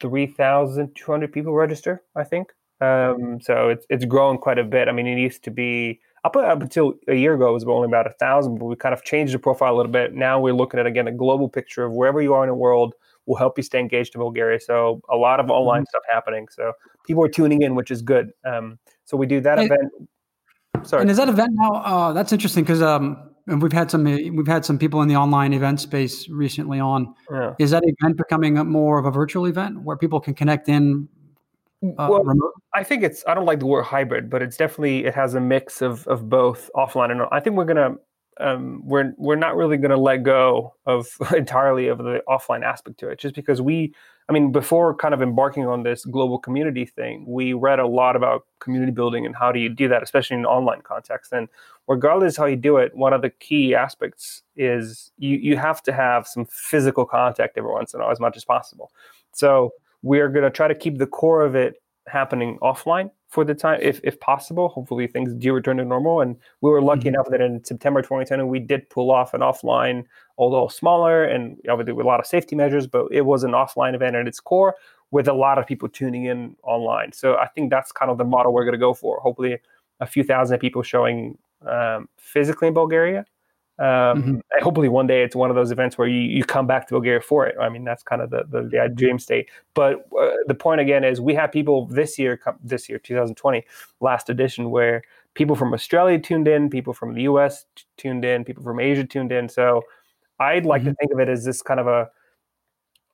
[0.00, 2.52] 3,200 people register, I think.
[2.80, 4.88] Um, so it's, it's grown quite a bit.
[4.88, 7.86] I mean, it used to be up, up until a year ago, it was only
[7.86, 10.14] about a thousand, but we kind of changed the profile a little bit.
[10.14, 12.94] Now we're looking at, again, a global picture of wherever you are in the world,
[13.28, 14.58] will help you stay engaged in Bulgaria.
[14.58, 15.88] So a lot of online mm-hmm.
[15.90, 16.48] stuff happening.
[16.50, 16.72] So
[17.06, 18.30] people are tuning in, which is good.
[18.44, 19.92] Um, so we do that and, event.
[20.82, 21.02] Sorry.
[21.02, 21.72] And is that event now?
[21.74, 25.16] Uh, that's interesting because um, and we've had some we've had some people in the
[25.16, 27.14] online event space recently on.
[27.30, 27.54] Yeah.
[27.58, 31.08] Is that event becoming more of a virtual event where people can connect in?
[31.82, 32.52] Uh, well, remote?
[32.74, 33.24] I think it's.
[33.26, 36.28] I don't like the word hybrid, but it's definitely it has a mix of of
[36.28, 37.22] both offline and.
[37.30, 37.96] I think we're gonna
[38.40, 42.98] um, we're we're not really going to let go of entirely of the offline aspect
[43.00, 43.92] to it, just because we,
[44.28, 48.16] I mean, before kind of embarking on this global community thing, we read a lot
[48.16, 51.32] about community building and how do you do that, especially in an online context.
[51.32, 51.48] And
[51.88, 55.92] regardless how you do it, one of the key aspects is you you have to
[55.92, 58.92] have some physical contact every once in a while as much as possible.
[59.32, 63.54] So we're going to try to keep the core of it happening offline for the
[63.54, 64.68] time, if, if possible.
[64.68, 66.20] Hopefully, things do return to normal.
[66.20, 67.08] And we were lucky mm-hmm.
[67.08, 70.04] enough that in September 2020, we did pull off an offline,
[70.38, 73.94] although smaller and obviously with a lot of safety measures, but it was an offline
[73.94, 74.74] event at its core
[75.10, 77.12] with a lot of people tuning in online.
[77.12, 79.20] So I think that's kind of the model we're going to go for.
[79.20, 79.58] Hopefully,
[80.00, 83.24] a few thousand people showing um, physically in Bulgaria
[83.78, 84.38] um, mm-hmm.
[84.60, 87.20] Hopefully, one day it's one of those events where you, you come back to Bulgaria
[87.20, 87.54] for it.
[87.60, 89.48] I mean, that's kind of the, the, the dream state.
[89.74, 93.64] But uh, the point again is we have people this year, this year, 2020,
[94.00, 95.02] last edition, where
[95.34, 99.30] people from Australia tuned in, people from the US tuned in, people from Asia tuned
[99.30, 99.48] in.
[99.48, 99.82] So
[100.40, 100.90] I'd like mm-hmm.
[100.90, 102.10] to think of it as this kind of a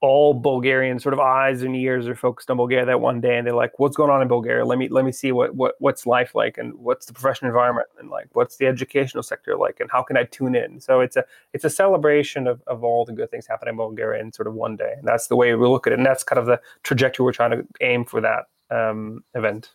[0.04, 3.46] all Bulgarian sort of eyes and ears are focused on Bulgaria that one day, and
[3.46, 4.64] they're like, "What's going on in Bulgaria?
[4.64, 7.88] Let me let me see what what what's life like, and what's the professional environment,
[7.98, 11.16] and like what's the educational sector like, and how can I tune in?" So it's
[11.16, 14.46] a it's a celebration of, of all the good things happening in Bulgaria in sort
[14.46, 16.46] of one day, and that's the way we look at it, and that's kind of
[16.46, 19.70] the trajectory we're trying to aim for that um, event.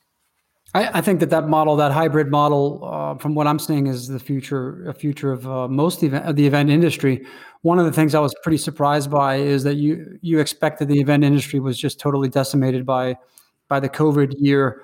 [0.74, 4.08] I, I, think that that model, that hybrid model, uh, from what I'm seeing, is
[4.08, 7.26] the future, a future of uh, most event, of the event industry.
[7.62, 11.00] One of the things I was pretty surprised by is that you you expected the
[11.00, 13.18] event industry was just totally decimated by
[13.68, 14.84] by the COVID year,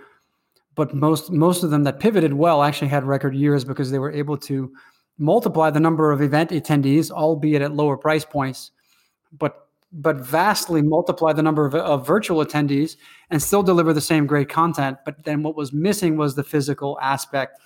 [0.74, 4.12] but most most of them that pivoted well actually had record years because they were
[4.12, 4.71] able to
[5.17, 8.71] multiply the number of event attendees, albeit at lower price points,
[9.38, 9.64] but
[9.95, 12.97] but vastly multiply the number of, of, virtual attendees
[13.29, 14.97] and still deliver the same great content.
[15.05, 17.60] But then what was missing was the physical aspect.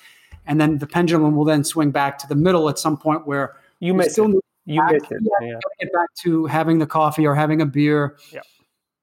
[0.46, 3.56] And then the pendulum will then swing back to the middle at some point where
[3.80, 5.18] you may still need you miss it.
[5.42, 5.60] Yeah.
[5.80, 8.18] Get back to having the coffee or having a beer.
[8.32, 8.42] Yeah.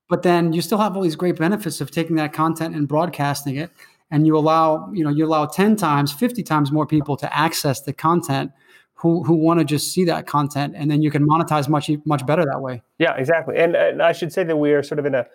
[0.09, 3.57] But then you still have all these great benefits of taking that content and broadcasting
[3.57, 3.71] it.
[4.13, 7.81] And you allow, you know, you allow 10 times, 50 times more people to access
[7.81, 8.53] the content
[8.97, 12.27] who who want to just see that content and then you can monetize much much
[12.27, 12.83] better that way.
[12.99, 13.57] Yeah exactly.
[13.57, 15.27] And, and i should say that we are sort of in a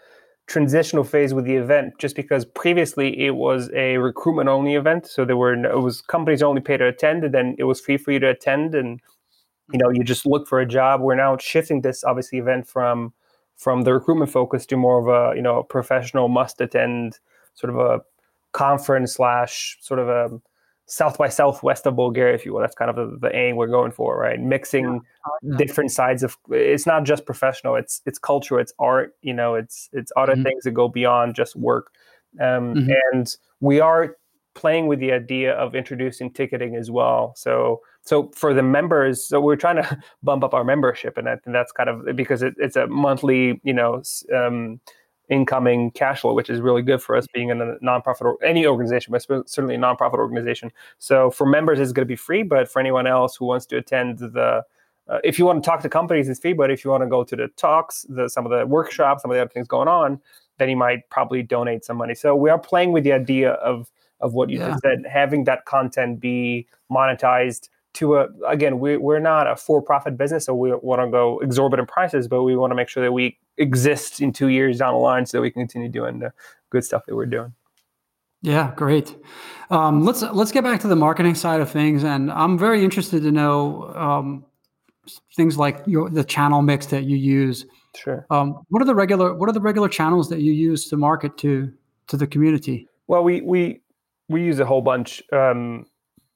[0.47, 5.05] transitional phase with the event just because previously it was a recruitment only event.
[5.07, 7.97] So there were it was companies only pay to attend and then it was free
[7.97, 8.99] for you to attend and
[9.71, 11.01] you know you just look for a job.
[11.01, 13.13] We're now shifting this obviously event from
[13.55, 17.19] from the recruitment focus to more of a you know professional must attend
[17.53, 18.01] sort of a
[18.53, 20.41] conference slash sort of a
[20.91, 22.59] south by southwest of Bulgaria, if you will.
[22.59, 24.37] That's kind of the, the aim we're going for, right?
[24.37, 24.99] Mixing
[25.41, 25.57] yeah.
[25.57, 29.89] different sides of it's not just professional, it's it's culture, it's art, you know, it's
[29.93, 30.43] it's other mm-hmm.
[30.43, 31.93] things that go beyond just work.
[32.41, 32.91] Um, mm-hmm.
[33.13, 34.17] And we are
[34.53, 37.33] playing with the idea of introducing ticketing as well.
[37.37, 41.37] So so for the members, so we're trying to bump up our membership, and I
[41.37, 44.03] think that's kind of because it, it's a monthly, you know.
[44.35, 44.81] Um,
[45.31, 48.67] incoming cash flow, which is really good for us being in a nonprofit or any
[48.67, 50.71] organization, but certainly a nonprofit organization.
[50.99, 53.77] So for members, it's going to be free, but for anyone else who wants to
[53.77, 54.63] attend the
[55.07, 56.53] uh, if you want to talk to companies, it's free.
[56.53, 59.31] But if you want to go to the talks, the, some of the workshops, some
[59.31, 60.21] of the other things going on,
[60.57, 62.13] then you might probably donate some money.
[62.13, 63.89] So we are playing with the idea of
[64.19, 64.69] of what you yeah.
[64.69, 70.17] just said, having that content be monetized to a again we, we're not a for-profit
[70.17, 73.11] business so we want to go exorbitant prices but we want to make sure that
[73.11, 76.31] we exist in two years down the line so that we can continue doing the
[76.69, 77.53] good stuff that we're doing.
[78.41, 79.15] Yeah great.
[79.69, 83.23] Um, let's let's get back to the marketing side of things and i'm very interested
[83.23, 84.45] to know um,
[85.35, 87.65] things like your the channel mix that you use.
[87.95, 88.25] Sure.
[88.29, 91.37] Um, what are the regular what are the regular channels that you use to market
[91.39, 91.71] to
[92.07, 92.87] to the community?
[93.07, 93.81] Well we we
[94.29, 95.85] we use a whole bunch um,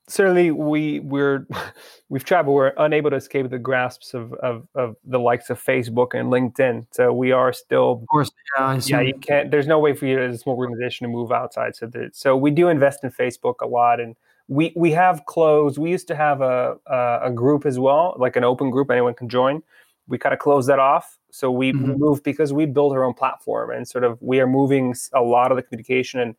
[0.08, 1.48] certainly we we're
[2.10, 6.14] we've traveled we're unable to escape the grasps of, of of the likes of facebook
[6.14, 6.86] and linkedin.
[6.92, 10.20] So we are still of course yeah, yeah you can't there's no way for you
[10.20, 11.76] as a small organization to move outside.
[11.76, 14.16] So that so we do invest in facebook a lot and
[14.48, 18.36] we we have closed we used to have a a, a group as well like
[18.36, 19.64] an open group anyone can join.
[20.08, 21.18] We kind of closed that off.
[21.32, 21.94] So we mm-hmm.
[21.98, 25.52] moved because we built our own platform and sort of we are moving a lot
[25.52, 26.36] of the communication and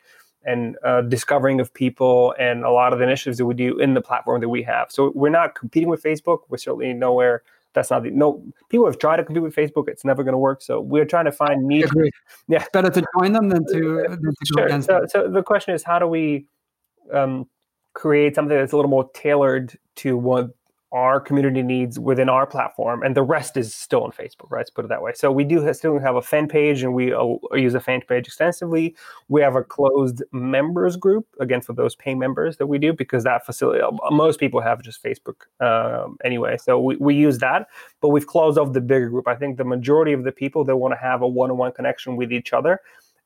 [0.46, 3.94] and uh, discovering of people and a lot of the initiatives that we do in
[3.94, 4.90] the platform that we have.
[4.90, 6.40] So we're not competing with Facebook.
[6.48, 7.42] We're certainly nowhere.
[7.74, 8.42] That's not the no.
[8.70, 9.88] People have tried to compete with Facebook.
[9.88, 10.62] It's never going to work.
[10.62, 11.90] So we're trying to find niche.
[12.48, 14.82] Yeah, it's better to join them than to, than to sure.
[14.82, 16.46] so, so, the question is, how do we
[17.12, 17.48] um,
[17.92, 20.54] create something that's a little more tailored to what
[20.92, 24.60] our community needs within our platform, and the rest is still on Facebook, right?
[24.60, 25.12] Let's put it that way.
[25.14, 28.26] So we do still have a fan page, and we uh, use a fan page
[28.26, 28.94] extensively.
[29.28, 33.24] We have a closed members group again for those paying members that we do because
[33.24, 36.56] that facility uh, most people have just Facebook um, anyway.
[36.56, 37.66] So we, we use that,
[38.00, 39.26] but we've closed off the bigger group.
[39.26, 42.32] I think the majority of the people that want to have a one-on-one connection with
[42.32, 42.80] each other,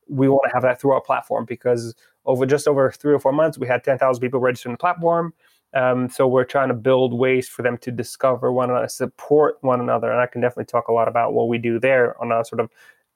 [0.08, 1.94] we want to have that through our platform because
[2.24, 4.78] over just over three or four months, we had ten thousand people registered in the
[4.78, 5.34] platform
[5.74, 9.80] um, so we're trying to build ways for them to discover one another, support one
[9.80, 12.44] another, and I can definitely talk a lot about what we do there on a
[12.44, 12.70] sort of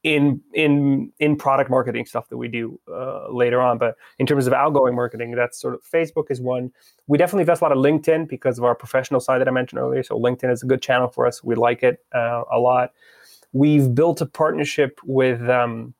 [0.04, 3.78] in in in product marketing stuff that we do uh, later on.
[3.78, 6.70] But in terms of outgoing marketing, that's sort of Facebook is one.
[7.06, 9.80] We definitely invest a lot of LinkedIn because of our professional side that I mentioned
[9.80, 10.02] earlier.
[10.02, 11.42] So LinkedIn is a good channel for us.
[11.42, 12.92] We like it uh, a lot.
[13.52, 15.48] We've built a partnership with.
[15.48, 15.94] Um,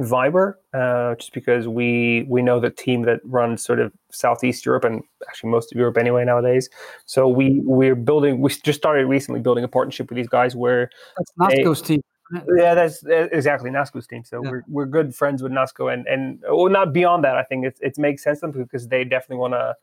[0.00, 4.84] Viber, uh, just because we we know the team that runs sort of Southeast Europe
[4.84, 6.68] and actually most of Europe anyway nowadays.
[7.06, 8.40] So we we're building.
[8.40, 12.00] We just started recently building a partnership with these guys where that's Nasco's team.
[12.56, 14.22] Yeah, that's exactly Nasco's team.
[14.24, 14.50] So yeah.
[14.50, 17.36] we're we're good friends with Nasco, and and well, not beyond that.
[17.36, 19.74] I think it it makes sense them because they definitely want to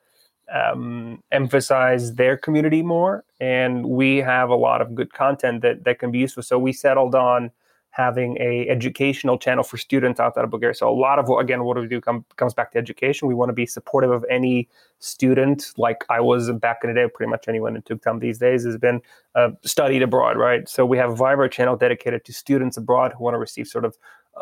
[0.53, 5.99] um, emphasize their community more, and we have a lot of good content that that
[5.99, 6.43] can be useful.
[6.43, 7.51] So we settled on
[7.95, 10.75] having a educational channel for students outside of Bulgaria.
[10.75, 13.29] So a lot of what, again, what we do come, comes back to education.
[13.29, 14.67] We want to be supportive of any
[14.99, 17.07] student, like I was back in the day.
[17.07, 19.01] Pretty much anyone in Tuktam these days has been
[19.33, 20.67] uh, studied abroad, right?
[20.67, 23.85] So we have a Viber channel dedicated to students abroad who want to receive sort
[23.85, 23.97] of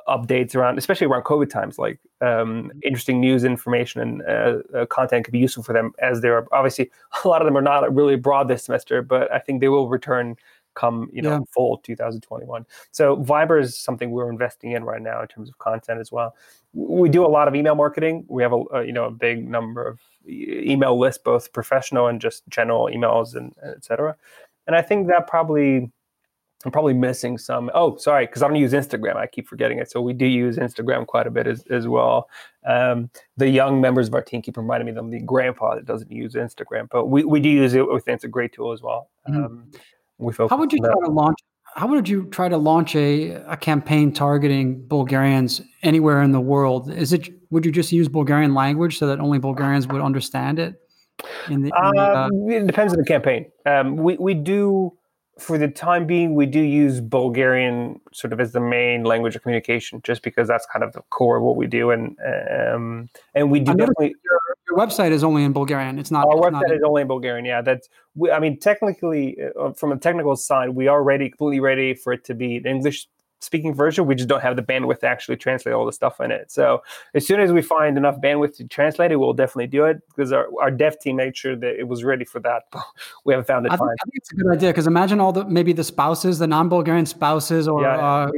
[0.07, 5.25] updates around, especially around COVID times, like um, interesting news, information, and uh, uh, content
[5.25, 5.91] could be useful for them.
[6.01, 6.89] As there are obviously
[7.23, 9.87] a lot of them are not really abroad this semester, but I think they will
[9.87, 10.37] return
[10.75, 11.39] come you know yeah.
[11.53, 15.99] fall 2021 so viber is something we're investing in right now in terms of content
[15.99, 16.35] as well.
[16.73, 18.25] We do a lot of email marketing.
[18.27, 22.19] We have a, a you know a big number of email lists both professional and
[22.21, 24.15] just general emails and, and etc
[24.67, 25.91] and i think that probably
[26.63, 29.17] i'm probably missing some oh sorry because i don't use instagram.
[29.17, 29.91] I keep forgetting it.
[29.91, 32.29] So we do use instagram quite a bit as, as well.
[32.65, 35.85] Um, the young members of our team keep reminding me of them the grandpa that
[35.85, 38.71] doesn't use instagram but we, we do use it we think it's a great tool
[38.71, 39.09] as well.
[39.27, 39.71] Mm-hmm.
[40.17, 41.37] We How would you try to launch?
[41.75, 46.91] How would you try to launch a, a campaign targeting Bulgarians anywhere in the world?
[46.91, 50.75] Is it would you just use Bulgarian language so that only Bulgarians would understand it?
[51.49, 53.51] In the, in the, uh, um, it depends on the campaign.
[53.65, 54.93] Um, we we do
[55.39, 59.41] for the time being, we do use Bulgarian sort of as the main language of
[59.41, 62.15] communication, just because that's kind of the core of what we do, and
[62.71, 64.07] um, and we do definitely.
[64.23, 64.39] Your,
[64.75, 65.99] your, website is only in Bulgarian.
[65.99, 66.25] It's not.
[66.25, 67.45] Our it's website not is only in Bulgarian.
[67.45, 67.89] Yeah, that's.
[68.15, 72.13] We, I mean, technically, uh, from a technical side, we are ready, completely ready for
[72.13, 73.07] it to be an English
[73.43, 74.05] speaking version.
[74.05, 76.51] We just don't have the bandwidth to actually translate all the stuff in it.
[76.51, 76.81] So
[77.13, 80.31] as soon as we find enough bandwidth to translate it, we'll definitely do it because
[80.31, 82.63] our, our dev team made sure that it was ready for that.
[83.25, 83.77] we haven't found the I.
[83.77, 86.47] Think, I think it's a good idea because imagine all the maybe the spouses, the
[86.47, 88.31] non-Bulgarian spouses, or yeah, uh,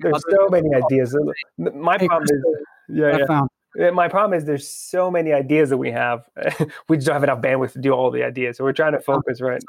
[0.00, 1.16] there's so many ideas.
[1.58, 2.44] My problem is
[2.88, 3.40] yeah, yeah.
[3.78, 3.94] Found.
[3.94, 6.28] My problem is there's so many ideas that we have.
[6.88, 8.56] we just don't have enough bandwidth to do all the ideas.
[8.56, 9.62] So we're trying to focus, right?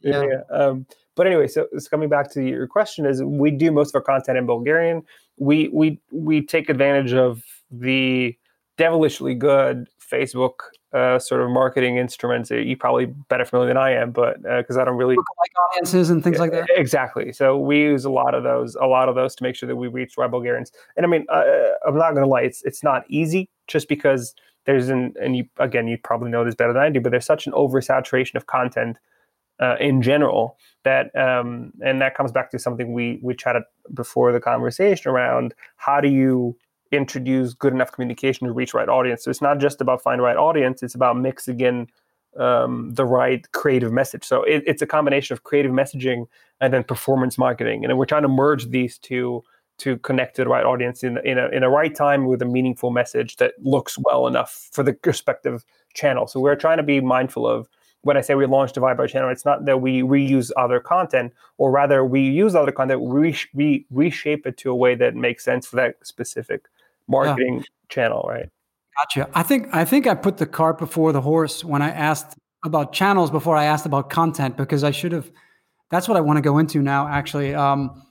[0.00, 0.22] yeah.
[0.50, 0.56] yeah.
[0.56, 3.96] Um, but anyway, so, so coming back to your question is we do most of
[3.96, 5.02] our content in Bulgarian.
[5.36, 8.36] We we we take advantage of the
[8.78, 10.54] devilishly good Facebook
[10.92, 12.50] uh, sort of marketing instruments.
[12.50, 16.10] You probably better familiar than I am, but because uh, I don't really like audiences
[16.10, 16.68] and things like that.
[16.76, 17.32] Exactly.
[17.32, 19.76] So we use a lot of those, a lot of those to make sure that
[19.76, 20.70] we reach our Bulgarians.
[20.96, 21.44] And I mean, uh,
[21.86, 24.34] I'm not going to lie, it's it's not easy just because
[24.66, 27.26] there's an and you again you probably know this better than I do, but there's
[27.26, 28.96] such an oversaturation of content
[29.60, 33.62] uh, in general that um, and that comes back to something we we chatted
[33.94, 36.56] before the conversation around how do you
[36.92, 39.24] introduce good enough communication to reach right audience.
[39.24, 41.88] So it's not just about find right audience it's about mixing in
[42.36, 44.24] um, the right creative message.
[44.24, 46.26] So it, it's a combination of creative messaging
[46.60, 47.84] and then performance marketing.
[47.84, 49.42] And we're trying to merge these two
[49.78, 52.44] to connect to the right audience in, in, a, in a right time with a
[52.44, 55.64] meaningful message that looks well enough for the respective
[55.94, 56.26] channel.
[56.26, 57.68] So we're trying to be mindful of
[58.02, 61.32] when I say we launched a Viber channel, it's not that we reuse other content,
[61.56, 65.44] or rather we use other content, we, we reshape it to a way that makes
[65.44, 66.66] sense for that specific
[67.08, 67.62] marketing yeah.
[67.88, 68.48] channel, right?
[68.98, 69.30] Gotcha.
[69.34, 72.92] I think I think I put the cart before the horse when I asked about
[72.92, 75.30] channels before I asked about content because I should have.
[75.90, 77.06] That's what I want to go into now.
[77.08, 78.02] Actually, um,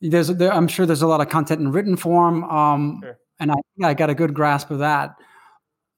[0.00, 3.18] there's there, I'm sure there's a lot of content in written form, um, sure.
[3.40, 5.14] and I I got a good grasp of that.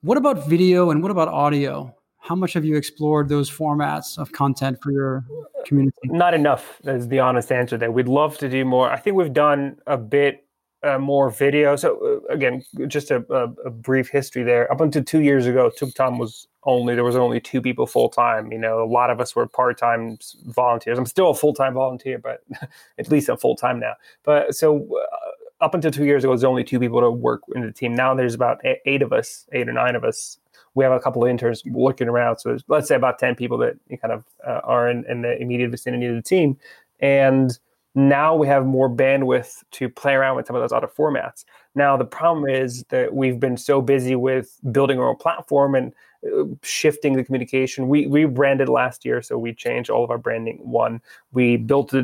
[0.03, 1.95] What about video and what about audio?
[2.21, 5.25] how much have you explored those formats of content for your
[5.65, 5.97] community?
[6.05, 7.91] Not enough is the honest answer there.
[7.91, 8.91] We'd love to do more.
[8.91, 10.47] I think we've done a bit
[10.83, 11.77] uh, more video.
[11.77, 14.71] So uh, again, just a, a, a, brief history there.
[14.73, 18.51] Up until two years ago, Tuktam was only there was only two people full time.
[18.53, 20.99] You know, a lot of us were part time volunteers.
[20.99, 22.43] I'm still a full time volunteer, but
[22.99, 23.95] at least I'm full time now.
[24.23, 27.63] But so uh, up until two years ago, there's only two people to work in
[27.63, 27.95] the team.
[27.95, 30.39] Now there's about eight of us, eight or nine of us
[30.75, 32.39] we have a couple of interns looking around.
[32.39, 35.71] So let's say about 10 people that kind of uh, are in, in the immediate
[35.71, 36.57] vicinity of the team.
[37.01, 37.59] And
[37.95, 41.45] now we have more bandwidth to play around with some of those other formats.
[41.75, 45.93] Now the problem is that we've been so busy with building our own platform and
[46.27, 47.89] uh, shifting the communication.
[47.89, 50.59] We we branded last year, so we changed all of our branding.
[50.63, 51.01] One,
[51.33, 52.03] we built uh,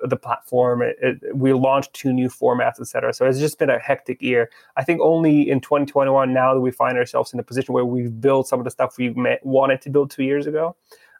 [0.00, 0.80] the platform.
[0.80, 3.12] It, it, we launched two new formats, etc.
[3.12, 4.50] So it's just been a hectic year.
[4.76, 8.20] I think only in 2021 now that we find ourselves in a position where we've
[8.20, 10.74] built some of the stuff we wanted to build two years ago.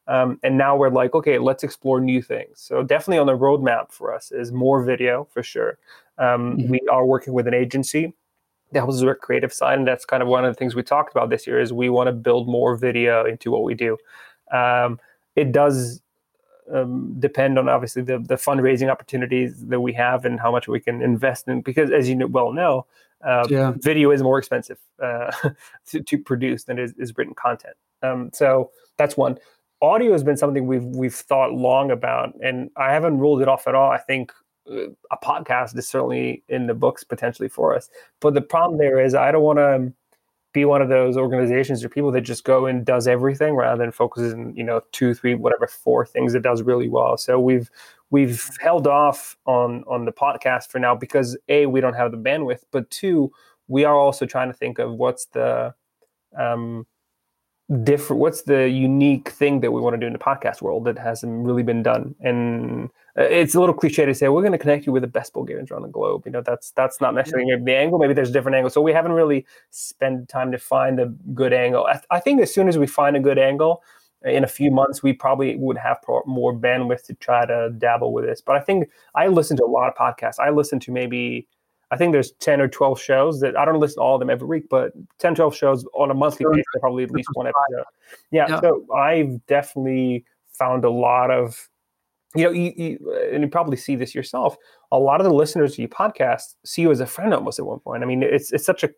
[0.08, 2.60] Um, and now we're like, okay, let's explore new things.
[2.60, 5.78] So definitely on the roadmap for us is more video for sure.
[6.16, 6.70] Um, mm-hmm.
[6.70, 8.14] We are working with an agency
[8.72, 10.82] that helps us with creative side, and that's kind of one of the things we
[10.82, 11.60] talked about this year.
[11.60, 13.96] Is we want to build more video into what we do.
[14.50, 14.98] Um,
[15.36, 16.02] it does
[16.72, 20.80] um, depend on obviously the, the fundraising opportunities that we have and how much we
[20.80, 22.86] can invest in because as you know, well know
[23.24, 23.72] uh, yeah.
[23.76, 25.30] video is more expensive uh,
[25.86, 29.38] to, to, produce than is, is written content um, so that's one
[29.80, 33.66] audio has been something we've we've thought long about and i haven't ruled it off
[33.66, 33.90] at all.
[33.90, 34.32] I think
[34.70, 37.88] uh, a podcast is certainly in the books potentially for us.
[38.20, 39.92] But the problem there is i don't want to
[40.52, 43.92] be one of those organizations or people that just go and does everything rather than
[43.92, 47.16] focuses in you know two three whatever four things it does really well.
[47.16, 47.70] So we've
[48.10, 52.18] we've held off on on the podcast for now because a we don't have the
[52.18, 53.30] bandwidth but two
[53.68, 55.74] we are also trying to think of what's the
[56.36, 56.86] um
[57.84, 60.98] different what's the unique thing that we want to do in the podcast world that
[60.98, 62.14] hasn't really been done?
[62.20, 62.88] And
[63.18, 65.32] uh, it's a little cliche to say we're going to connect you with the best
[65.32, 66.22] bulgarians around the globe.
[66.24, 68.70] You know that's that's not necessarily the angle maybe there's a different angle.
[68.70, 71.86] So we haven't really spent time to find a good angle.
[71.86, 73.82] I, th- I think as soon as we find a good angle
[74.24, 78.24] in a few months we probably would have more bandwidth to try to dabble with
[78.24, 78.40] this.
[78.40, 80.38] But i think i listen to a lot of podcasts.
[80.40, 81.46] I listen to maybe
[81.90, 84.30] I think there's 10 or 12 shows that I don't listen to all of them
[84.30, 87.84] every week, but 10, 12 shows on a monthly basis, probably at least one episode.
[88.30, 88.60] Yeah, yeah.
[88.60, 91.68] So I've definitely found a lot of,
[92.34, 94.56] you know, you, you, and you probably see this yourself.
[94.92, 97.64] A lot of the listeners to your podcast see you as a friend almost at
[97.64, 98.02] one point.
[98.02, 98.90] I mean, it's it's such a,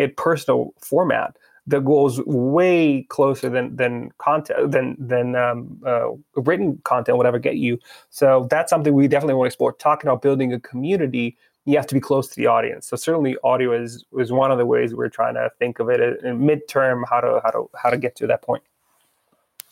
[0.00, 1.36] a personal format
[1.66, 7.40] that goes way closer than than content than than um, uh, written content would ever
[7.40, 7.78] get you.
[8.10, 9.72] So that's something we definitely want to explore.
[9.72, 11.36] Talking about building a community
[11.66, 12.86] you have to be close to the audience.
[12.86, 16.00] So certainly audio is is one of the ways we're trying to think of it
[16.00, 18.62] in midterm how to how to how to get to that point.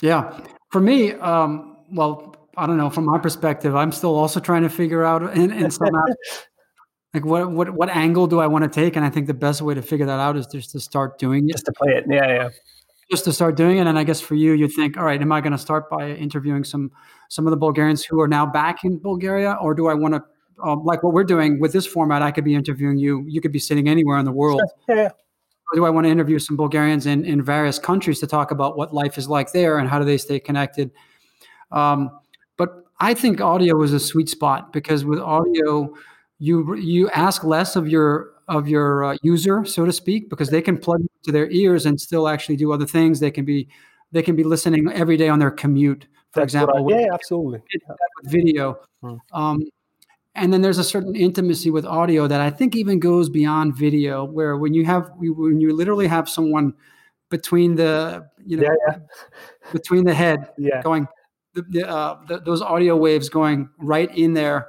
[0.03, 0.39] Yeah,
[0.71, 2.91] for me, um, well, I don't know.
[2.91, 5.89] From my perspective, I'm still also trying to figure out in, in some
[7.15, 9.63] like what what what angle do I want to take, and I think the best
[9.63, 12.05] way to figure that out is just to start doing it, just to play it.
[12.09, 12.49] Yeah, yeah.
[13.11, 15.31] Just to start doing it, and I guess for you, you think, all right, am
[15.31, 16.91] I going to start by interviewing some
[17.29, 20.25] some of the Bulgarians who are now back in Bulgaria, or do I want to
[20.63, 23.25] um, like what we're doing with this format, I could be interviewing you.
[23.27, 24.63] You could be sitting anywhere in the world.
[24.87, 24.97] Sure.
[24.97, 25.09] Yeah.
[25.73, 28.77] Or do I want to interview some Bulgarians in, in various countries to talk about
[28.77, 30.91] what life is like there and how do they stay connected?
[31.73, 32.11] Um,
[32.57, 35.95] but I think audio is a sweet spot because with audio,
[36.39, 40.61] you you ask less of your of your uh, user, so to speak, because they
[40.61, 43.21] can plug to their ears and still actually do other things.
[43.21, 43.69] They can be
[44.13, 46.87] they can be listening every day on their commute, for That's example.
[46.91, 47.63] yeah, absolutely.
[48.23, 48.79] With video.
[49.01, 49.17] Hmm.
[49.33, 49.65] Um,
[50.35, 54.25] and then there's a certain intimacy with audio that I think even goes beyond video,
[54.25, 56.75] where when you have when you literally have someone
[57.31, 58.99] between the you know yeah, yeah.
[59.73, 60.83] between the head yeah.
[60.83, 61.07] going
[61.55, 64.69] the, the, uh, the, those audio waves going right in there.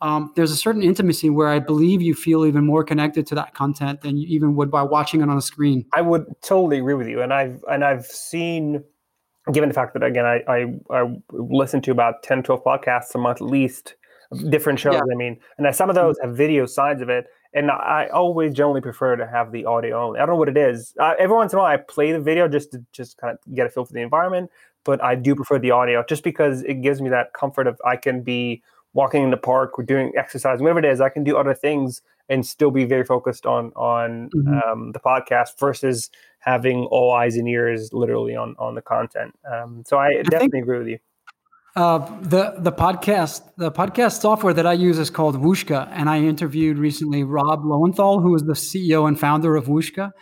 [0.00, 3.54] Um, there's a certain intimacy where I believe you feel even more connected to that
[3.54, 5.86] content than you even would by watching it on a screen.
[5.94, 8.82] I would totally agree with you, and I've and I've seen,
[9.52, 13.18] given the fact that again I I, I listen to about 10, 12 podcasts a
[13.18, 13.94] month at least
[14.48, 14.94] different shows.
[14.94, 15.02] Yeah.
[15.12, 18.80] I mean, and some of those have video sides of it, and I always generally
[18.80, 20.20] prefer to have the audio only.
[20.20, 20.94] I don't know what it is.
[20.98, 23.54] Uh, every once in a while, I play the video just to just kind of
[23.54, 24.50] get a feel for the environment,
[24.84, 27.96] but I do prefer the audio just because it gives me that comfort of I
[27.96, 28.62] can be
[28.92, 31.00] walking in the park or doing exercise, whatever it is.
[31.00, 34.70] I can do other things and still be very focused on on mm-hmm.
[34.70, 39.34] um, the podcast versus having all eyes and ears literally on on the content.
[39.50, 40.98] Um, so I, I definitely think- agree with you
[41.76, 46.20] uh, the the podcast the podcast software that I use is called Whooshkaa, and I
[46.20, 50.12] interviewed recently Rob Lowenthal, who is the CEO and founder of Whooshkaa,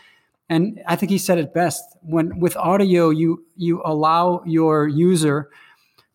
[0.49, 1.85] and I think he said it best.
[2.01, 5.51] When with audio, you you allow your user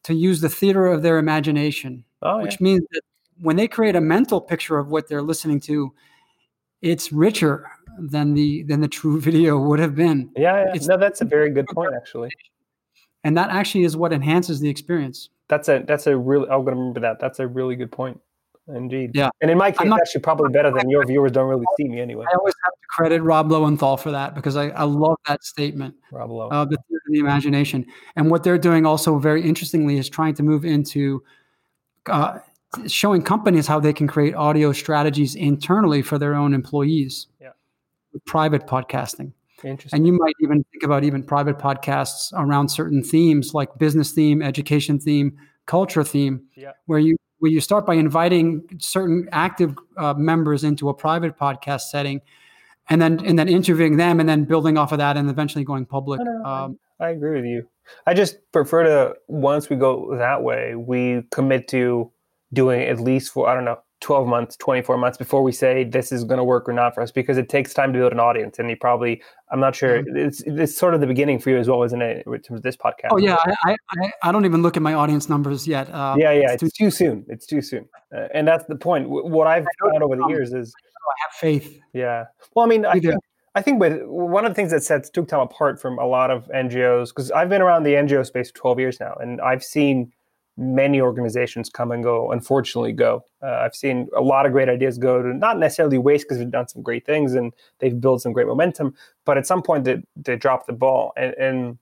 [0.03, 3.01] to use the theater of their imagination, oh, which means that
[3.39, 5.93] when they create a mental picture of what they're listening to,
[6.81, 7.69] it's richer
[7.99, 10.31] than the than the true video would have been.
[10.35, 10.81] Yeah, yeah.
[10.87, 12.31] no, that's a very good point, actually
[13.23, 16.71] and that actually is what enhances the experience that's a that's a really i'm to
[16.71, 18.19] remember that that's a really good point
[18.67, 21.65] indeed yeah and in my case not, actually probably better than your viewers don't really
[21.77, 24.83] see me anyway i always have to credit rob lowenthal for that because i, I
[24.83, 26.49] love that statement rob Low.
[26.49, 30.65] Uh, the, the imagination and what they're doing also very interestingly is trying to move
[30.65, 31.23] into
[32.09, 32.39] uh,
[32.87, 37.27] showing companies how they can create audio strategies internally for their own employees.
[37.41, 37.51] Yeah.
[38.25, 39.33] Private podcasting.
[39.63, 39.97] Interesting.
[39.97, 44.41] And you might even think about even private podcasts around certain themes like business theme,
[44.41, 46.71] education theme, culture theme, yeah.
[46.85, 51.81] where you where you start by inviting certain active uh, members into a private podcast
[51.81, 52.21] setting,
[52.89, 55.85] and then and then interviewing them, and then building off of that, and eventually going
[55.85, 56.19] public.
[56.23, 57.67] No, no, um, I agree with you.
[58.05, 62.11] I just prefer to once we go that way, we commit to
[62.53, 66.11] doing at least for I don't know 12 months, 24 months before we say this
[66.11, 68.19] is going to work or not for us because it takes time to build an
[68.19, 68.59] audience.
[68.59, 69.21] And you probably,
[69.51, 70.15] I'm not sure, mm-hmm.
[70.15, 72.63] it's, it's sort of the beginning for you as well, isn't it, in terms of
[72.63, 73.09] this podcast?
[73.11, 73.37] Oh, yeah.
[73.65, 75.89] I, I, I don't even look at my audience numbers yet.
[75.89, 76.51] Uh, yeah, yeah.
[76.51, 77.25] It's, it's too, too, soon.
[77.27, 77.87] It's too soon.
[78.15, 79.09] Uh, and that's the point.
[79.09, 80.73] What I've found over the years is.
[80.79, 81.79] I have faith.
[81.93, 82.25] Yeah.
[82.53, 83.15] Well, I mean, I think,
[83.55, 86.47] I think with one of the things that sets Tuktam apart from a lot of
[86.49, 90.11] NGOs, because I've been around the NGO space for 12 years now, and I've seen
[90.57, 93.23] many organizations come and go, unfortunately, go.
[93.43, 96.49] Uh, I've seen a lot of great ideas go to not necessarily waste because they've
[96.49, 100.01] done some great things and they've built some great momentum, but at some point they,
[100.15, 101.13] they drop the ball.
[101.15, 101.77] And, and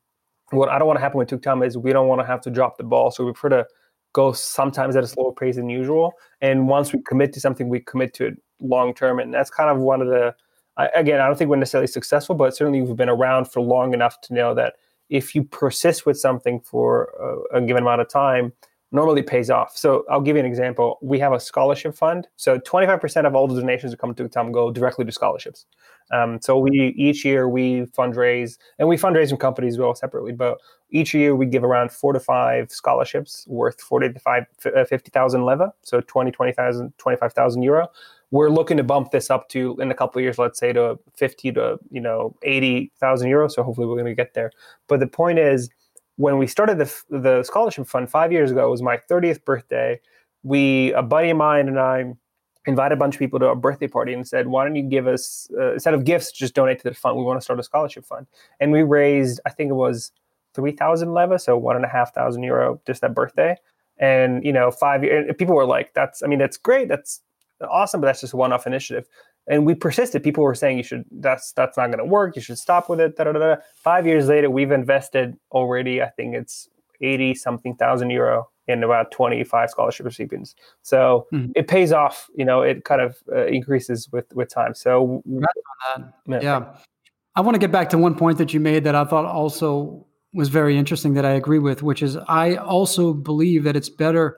[0.51, 2.51] what I don't want to happen with Tuktam is we don't want to have to
[2.51, 3.11] drop the ball.
[3.11, 3.67] So we prefer to
[4.13, 6.13] go sometimes at a slower pace than usual.
[6.41, 9.19] And once we commit to something, we commit to it long term.
[9.19, 10.35] And that's kind of one of the,
[10.77, 13.93] I, again, I don't think we're necessarily successful, but certainly we've been around for long
[13.93, 14.75] enough to know that
[15.09, 18.53] if you persist with something for a, a given amount of time,
[18.91, 19.77] normally pays off.
[19.77, 20.97] So I'll give you an example.
[21.01, 22.27] We have a scholarship fund.
[22.37, 25.65] So 25% of all the donations that come to Tuktam go directly to scholarships.
[26.11, 30.33] Um, so we each year we fundraise, and we fundraise from companies as well separately.
[30.33, 30.59] But
[30.91, 35.43] each year we give around four to five scholarships worth 40 to five, uh, 50,000
[35.43, 37.89] leva, so 20, 20,000, 25,000 euro
[38.35, 40.99] we're looking to bump this up to in a couple of years, let's say to
[41.15, 43.51] 50 to you know 80,000 euros.
[43.51, 44.51] So hopefully we're going to get there.
[44.89, 45.69] But the point is,
[46.17, 50.01] when we started the the scholarship fund five years ago, it was my 30th birthday.
[50.43, 52.13] We a buddy of mine and I
[52.67, 55.07] invited a bunch of people to a birthday party and said, "Why don't you give
[55.07, 57.17] us uh, instead of gifts, just donate to the fund?
[57.17, 58.27] We want to start a scholarship fund."
[58.59, 60.11] And we raised, I think it was
[60.53, 63.55] three thousand leva, so one and a half thousand euro just that birthday.
[63.97, 66.89] And you know, five years, people were like, "That's, I mean, that's great.
[66.89, 67.21] That's
[67.61, 69.07] awesome, but that's just a one-off initiative.
[69.47, 70.23] And we persisted.
[70.23, 72.35] People were saying you should that's that's not going to work.
[72.35, 73.15] You should stop with it.
[73.15, 73.55] Da, da, da.
[73.75, 76.01] Five years later, we've invested already.
[76.01, 76.67] I think it's
[77.01, 80.55] eighty something thousand euro in about 25 scholarship recipients.
[80.81, 81.51] So mm-hmm.
[81.55, 84.73] it pays off, you know, it kind of uh, increases with, with time.
[84.73, 86.39] So yeah.
[86.41, 86.75] yeah.
[87.35, 90.07] I want to get back to one point that you made that I thought also
[90.33, 94.37] was very interesting that I agree with, which is I also believe that it's better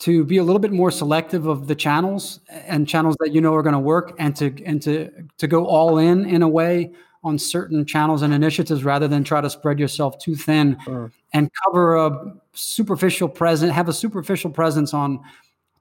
[0.00, 3.54] to be a little bit more selective of the channels and channels that you know
[3.54, 6.92] are going to work and to and to to go all in in a way
[7.24, 11.10] on certain channels and initiatives rather than try to spread yourself too thin mm.
[11.32, 15.20] and cover a superficial presence have a superficial presence on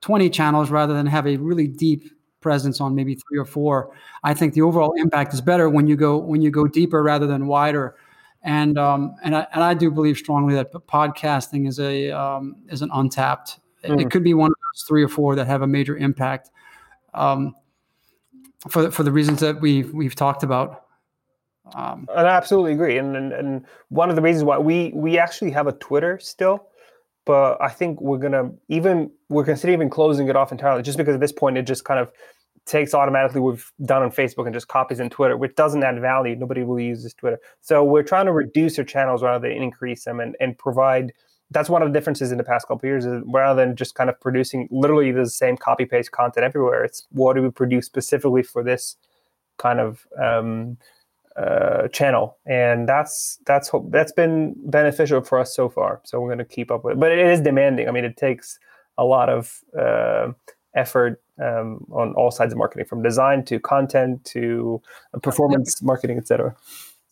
[0.01, 3.91] 20 channels rather than have a really deep presence on maybe three or four
[4.23, 7.25] i think the overall impact is better when you go when you go deeper rather
[7.25, 7.95] than wider
[8.43, 12.81] and um, and I, and I do believe strongly that podcasting is a um, is
[12.81, 14.01] an untapped Mm.
[14.01, 16.49] It could be one of those three or four that have a major impact
[17.13, 17.55] um,
[18.69, 20.85] for the, for the reasons that we've we've talked about.
[21.73, 25.51] Um, I absolutely agree, and, and and one of the reasons why we we actually
[25.51, 26.67] have a Twitter still,
[27.25, 31.15] but I think we're gonna even we're considering even closing it off entirely, just because
[31.15, 32.11] at this point it just kind of
[32.65, 35.99] takes automatically what we've done on Facebook and just copies in Twitter, which doesn't add
[35.99, 36.35] value.
[36.35, 40.19] Nobody really uses Twitter, so we're trying to reduce our channels rather than increase them
[40.19, 41.13] and and provide
[41.51, 44.09] that's one of the differences in the past couple years is rather than just kind
[44.09, 48.41] of producing literally the same copy paste content everywhere it's what do we produce specifically
[48.41, 48.95] for this
[49.57, 50.77] kind of um,
[51.37, 52.37] uh, channel?
[52.45, 56.71] And that's that's that's been beneficial for us so far so we're going to keep
[56.71, 56.99] up with it.
[56.99, 57.87] But it is demanding.
[57.87, 58.59] I mean it takes
[58.97, 60.31] a lot of uh,
[60.75, 64.81] effort um, on all sides of marketing from design to content to
[65.21, 66.55] performance marketing etc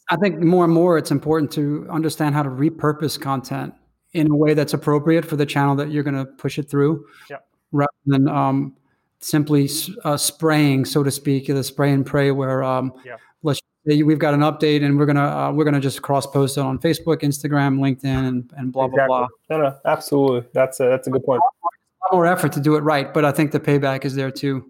[0.10, 3.74] i think more and more it's important to understand how to repurpose content
[4.14, 7.06] in a way that's appropriate for the channel that you're going to push it through,
[7.30, 7.38] yeah.
[7.72, 8.76] rather than um,
[9.20, 9.70] simply
[10.04, 12.32] uh, spraying, so to speak, the spray and pray.
[12.32, 13.18] Where um, yeah.
[13.44, 16.58] let's say we've got an update and we're gonna uh, we're gonna just cross post
[16.58, 19.08] it on Facebook, Instagram, LinkedIn, and, and blah exactly.
[19.08, 19.58] blah blah.
[19.58, 20.50] No, no, absolutely.
[20.54, 21.42] That's a that's a good point.
[21.42, 24.32] A lot more effort to do it right, but I think the payback is there
[24.32, 24.70] too.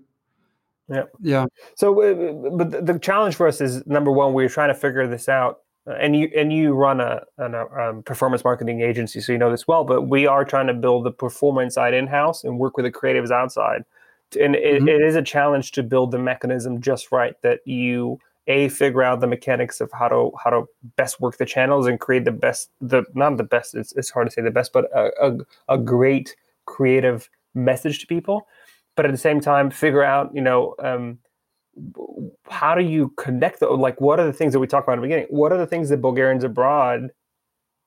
[0.90, 1.04] Yeah.
[1.22, 1.46] Yeah.
[1.76, 5.30] So, uh, but the challenge for us is number one, we're trying to figure this
[5.30, 5.60] out
[6.00, 9.68] and you and you run a, a um, performance marketing agency, so you know this
[9.68, 9.84] well.
[9.84, 12.92] But we are trying to build the performance side in house and work with the
[12.92, 13.86] creatives outside.
[14.40, 14.88] And it, mm-hmm.
[14.88, 19.20] it is a challenge to build the mechanism just right that you a figure out
[19.20, 20.66] the mechanics of how to how to
[20.96, 24.28] best work the channels and create the best the not the best it's, it's hard
[24.28, 25.38] to say the best but a, a,
[25.76, 26.36] a great
[26.66, 28.48] creative message to people,
[28.96, 31.18] but at the same time figure out, you know, um,
[32.50, 33.60] how do you connect?
[33.60, 35.28] The, like, what are the things that we talked about in the beginning?
[35.30, 37.10] What are the things that Bulgarians abroad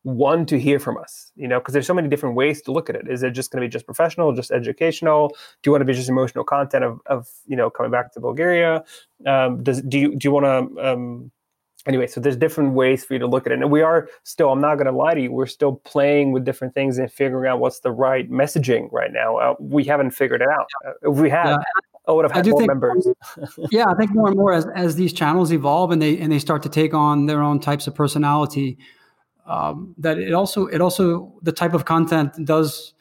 [0.05, 2.90] want to hear from us you know because there's so many different ways to look
[2.90, 5.80] at it is it just going to be just professional just educational do you want
[5.80, 8.84] to be just emotional content of, of you know coming back to bulgaria
[9.26, 11.30] um, does do you do you want to um,
[11.86, 14.51] anyway so there's different ways for you to look at it and we are still
[14.51, 17.49] i'm not going to lie to you we're still playing with different things and figuring
[17.49, 21.30] out what's the right messaging right now uh, we haven't figured it out uh, we
[21.30, 21.91] have yeah.
[22.07, 23.09] I would have had I do more think, members.
[23.70, 26.38] yeah, I think more and more as, as these channels evolve and they and they
[26.38, 28.78] start to take on their own types of personality,
[29.46, 32.94] um, that it also it also the type of content does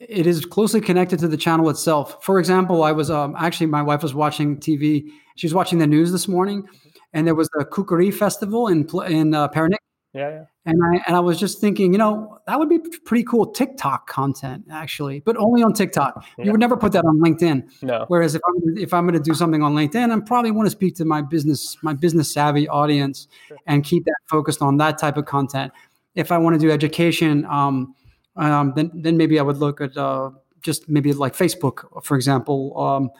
[0.00, 2.24] it is closely connected to the channel itself.
[2.24, 5.04] For example, I was um, actually my wife was watching TV.
[5.36, 6.66] She was watching the news this morning,
[7.12, 9.76] and there was the Kukuri Festival in in uh, Pernik,
[10.12, 10.44] yeah, yeah.
[10.66, 14.08] And I and I was just thinking, you know, that would be pretty cool TikTok
[14.08, 16.24] content actually, but only on TikTok.
[16.36, 16.46] Yeah.
[16.46, 17.82] You would never put that on LinkedIn.
[17.82, 18.06] No.
[18.08, 20.70] Whereas if I'm if I'm going to do something on LinkedIn, I probably want to
[20.70, 23.56] speak to my business my business savvy audience sure.
[23.66, 25.72] and keep that focused on that type of content.
[26.16, 27.94] If I want to do education, um,
[28.34, 30.30] um, then then maybe I would look at uh,
[30.60, 32.76] just maybe like Facebook, for example.
[32.76, 33.10] Um,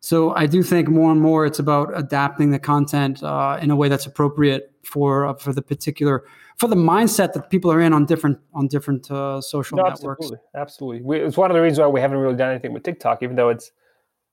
[0.00, 3.76] so I do think more and more it's about adapting the content uh, in a
[3.76, 6.24] way that's appropriate for uh, for the particular
[6.60, 10.26] for the mindset that people are in on different on different uh, social no, networks.
[10.26, 11.02] Absolutely, absolutely.
[11.02, 13.34] We, it's one of the reasons why we haven't really done anything with TikTok, even
[13.34, 13.72] though it's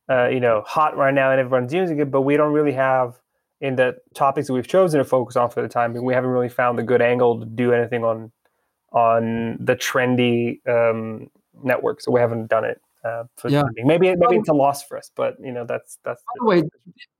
[0.09, 2.11] uh, you know hot right now and everyone's using it.
[2.11, 3.17] But we don't really have
[3.61, 6.03] in the topics that we've chosen to focus on for the time being.
[6.03, 8.33] We haven't really found a good angle to do anything on
[8.91, 11.29] on the trendy um,
[11.63, 13.63] network, so we haven't done it uh, for yeah.
[13.77, 16.21] Maybe maybe it's a loss for us, but you know that's that's.
[16.21, 16.63] By the way,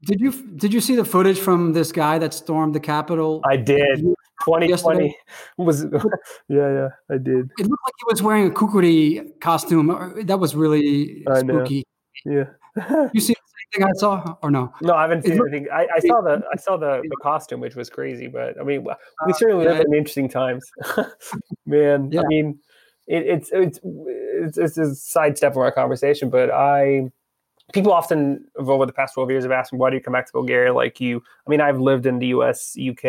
[0.04, 3.42] did you did you see the footage from this guy that stormed the Capitol?
[3.50, 4.06] I did.
[4.46, 5.18] 2020
[5.58, 5.84] was
[6.50, 7.50] yeah yeah I did.
[7.58, 9.88] It looked like he was wearing a kukuri costume.
[10.26, 11.84] That was really spooky.
[12.26, 12.46] Yeah.
[13.14, 14.72] you see the same thing I saw or no?
[14.82, 15.68] No, I haven't seen anything.
[15.74, 18.28] I, I, saw the I saw the, the costume, which was crazy.
[18.28, 19.78] But I mean, we uh, certainly uh, yeah.
[19.80, 20.64] live in interesting times,
[21.66, 22.12] man.
[22.12, 22.22] Yeah.
[22.22, 22.60] I mean
[23.08, 27.10] it, it's, it's it's it's a sidestep from our conversation, but I
[27.74, 30.26] people often over the past 12 years have asked me why do you come back
[30.26, 33.04] to bulgaria like you i mean i've lived in the us uk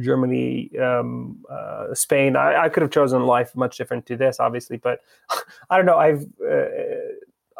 [0.00, 4.76] germany um, uh, spain I, I, could have chosen life much different to this obviously
[4.76, 5.00] but
[5.70, 6.64] i don't know i've uh,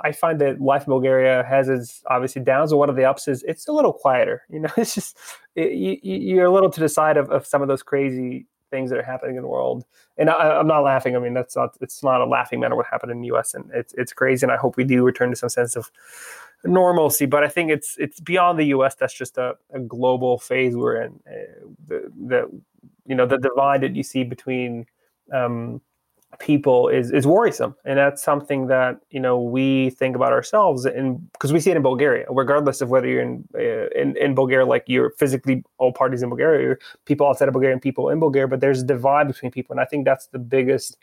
[0.02, 3.28] i find that life in bulgaria has its obviously downs and one of the ups
[3.28, 5.16] is it's a little quieter you know it's just
[5.54, 8.90] it, you, you're a little to the side of, of some of those crazy things
[8.90, 9.84] that are happening in the world.
[10.18, 11.16] And I, am not laughing.
[11.16, 13.54] I mean, that's not it's not a laughing matter what happened in the U.S.
[13.54, 14.44] and it's it's crazy.
[14.44, 15.90] And I hope we do return to some sense of
[16.64, 17.26] normalcy.
[17.26, 18.94] But I think it's it's beyond the U.S.
[18.94, 21.20] That's just a, a global phase we're in.
[21.26, 22.62] Uh, the, the
[23.06, 24.86] you know the divide that you see between
[25.32, 25.80] um,
[26.38, 31.30] people is is worrisome and that's something that you know we think about ourselves and
[31.32, 34.66] because we see it in Bulgaria regardless of whether you're in, uh, in in Bulgaria
[34.66, 38.48] like you're physically all parties in Bulgaria people outside of Bulgaria and people in Bulgaria
[38.48, 40.98] but there's a divide between people and I think that's the biggest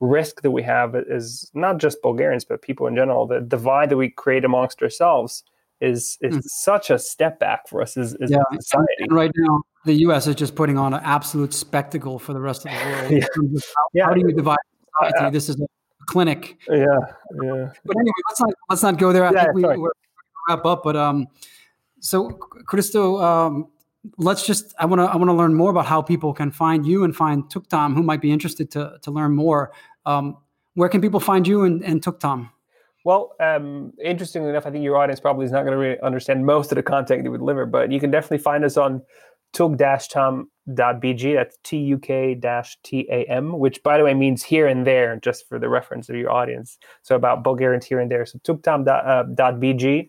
[0.00, 3.96] risk that we have is not just Bulgarians but people in general the divide that
[3.96, 5.44] we create amongst ourselves
[5.80, 6.42] is is mm.
[6.44, 8.38] such a step back for us as, as yeah.
[8.54, 8.86] society.
[9.00, 10.26] And right now, the U.S.
[10.26, 13.10] is just putting on an absolute spectacle for the rest of the world.
[13.12, 13.26] yeah.
[13.34, 14.04] How, yeah.
[14.06, 14.56] how, do you divide
[15.02, 15.32] society?
[15.32, 15.66] This is a
[16.06, 16.58] clinic.
[16.68, 16.76] Yeah,
[17.42, 17.70] yeah.
[17.84, 19.26] But anyway, let's not let's not go there.
[19.26, 19.90] I yeah, think we, we're
[20.48, 20.82] wrap up.
[20.82, 21.26] But um,
[22.00, 23.68] so Christo, um,
[24.18, 26.86] let's just I want to I want to learn more about how people can find
[26.86, 29.72] you and find Tuktam who might be interested to to learn more.
[30.06, 30.36] Um,
[30.74, 32.50] where can people find you and, and Tuktam?
[33.04, 36.46] Well, um, interestingly enough, I think your audience probably is not going to really understand
[36.46, 39.02] most of the content that we deliver, but you can definitely find us on
[39.52, 41.34] tuk-tam.bg.
[41.34, 46.16] That's T-U-K-T-A-M, which, by the way, means here and there, just for the reference of
[46.16, 46.78] your audience.
[47.02, 48.24] So about Bulgarians here and there.
[48.24, 50.00] So tuk-tam.bg.
[50.00, 50.04] Uh,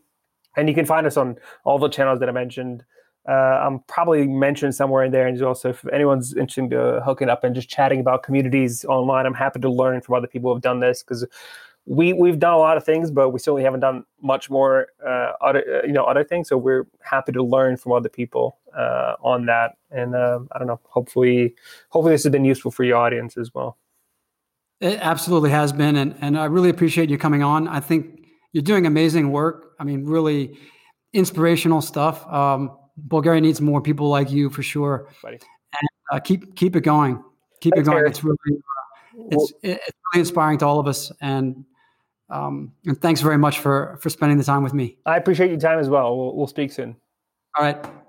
[0.58, 1.36] and you can find us on
[1.66, 2.86] all the channels that I mentioned.
[3.28, 5.28] Uh, I'm probably mentioned somewhere in there.
[5.28, 9.34] And also, if anyone's interested in hooking up and just chatting about communities online, I'm
[9.34, 11.26] happy to learn from other people who have done this because
[11.86, 15.34] we we've done a lot of things, but we certainly haven't done much more uh,
[15.42, 16.50] other uh, you know other things.
[16.50, 20.68] So we're happy to learn from other people uh, on that, and uh, I don't
[20.68, 20.80] know.
[20.86, 21.56] Hopefully,
[21.90, 23.78] hopefully this has been useful for your audience as well.
[24.82, 27.68] It absolutely has been, and and I really appreciate you coming on.
[27.68, 29.74] I think you're doing amazing work.
[29.80, 30.58] I mean, really
[31.14, 32.28] inspirational stuff.
[32.32, 35.10] Um, Bulgaria needs more people like you for sure.
[35.24, 35.40] And
[36.12, 37.24] uh, keep keep it going.
[37.62, 38.06] Keep Thanks, it going.
[38.08, 41.66] It's really uh, it's, it's really inspiring to all of us, and
[42.30, 44.98] um, and thanks very much for for spending the time with me.
[45.06, 46.18] I appreciate your time as well.
[46.18, 46.96] We'll, we'll speak soon.
[47.58, 48.05] All right.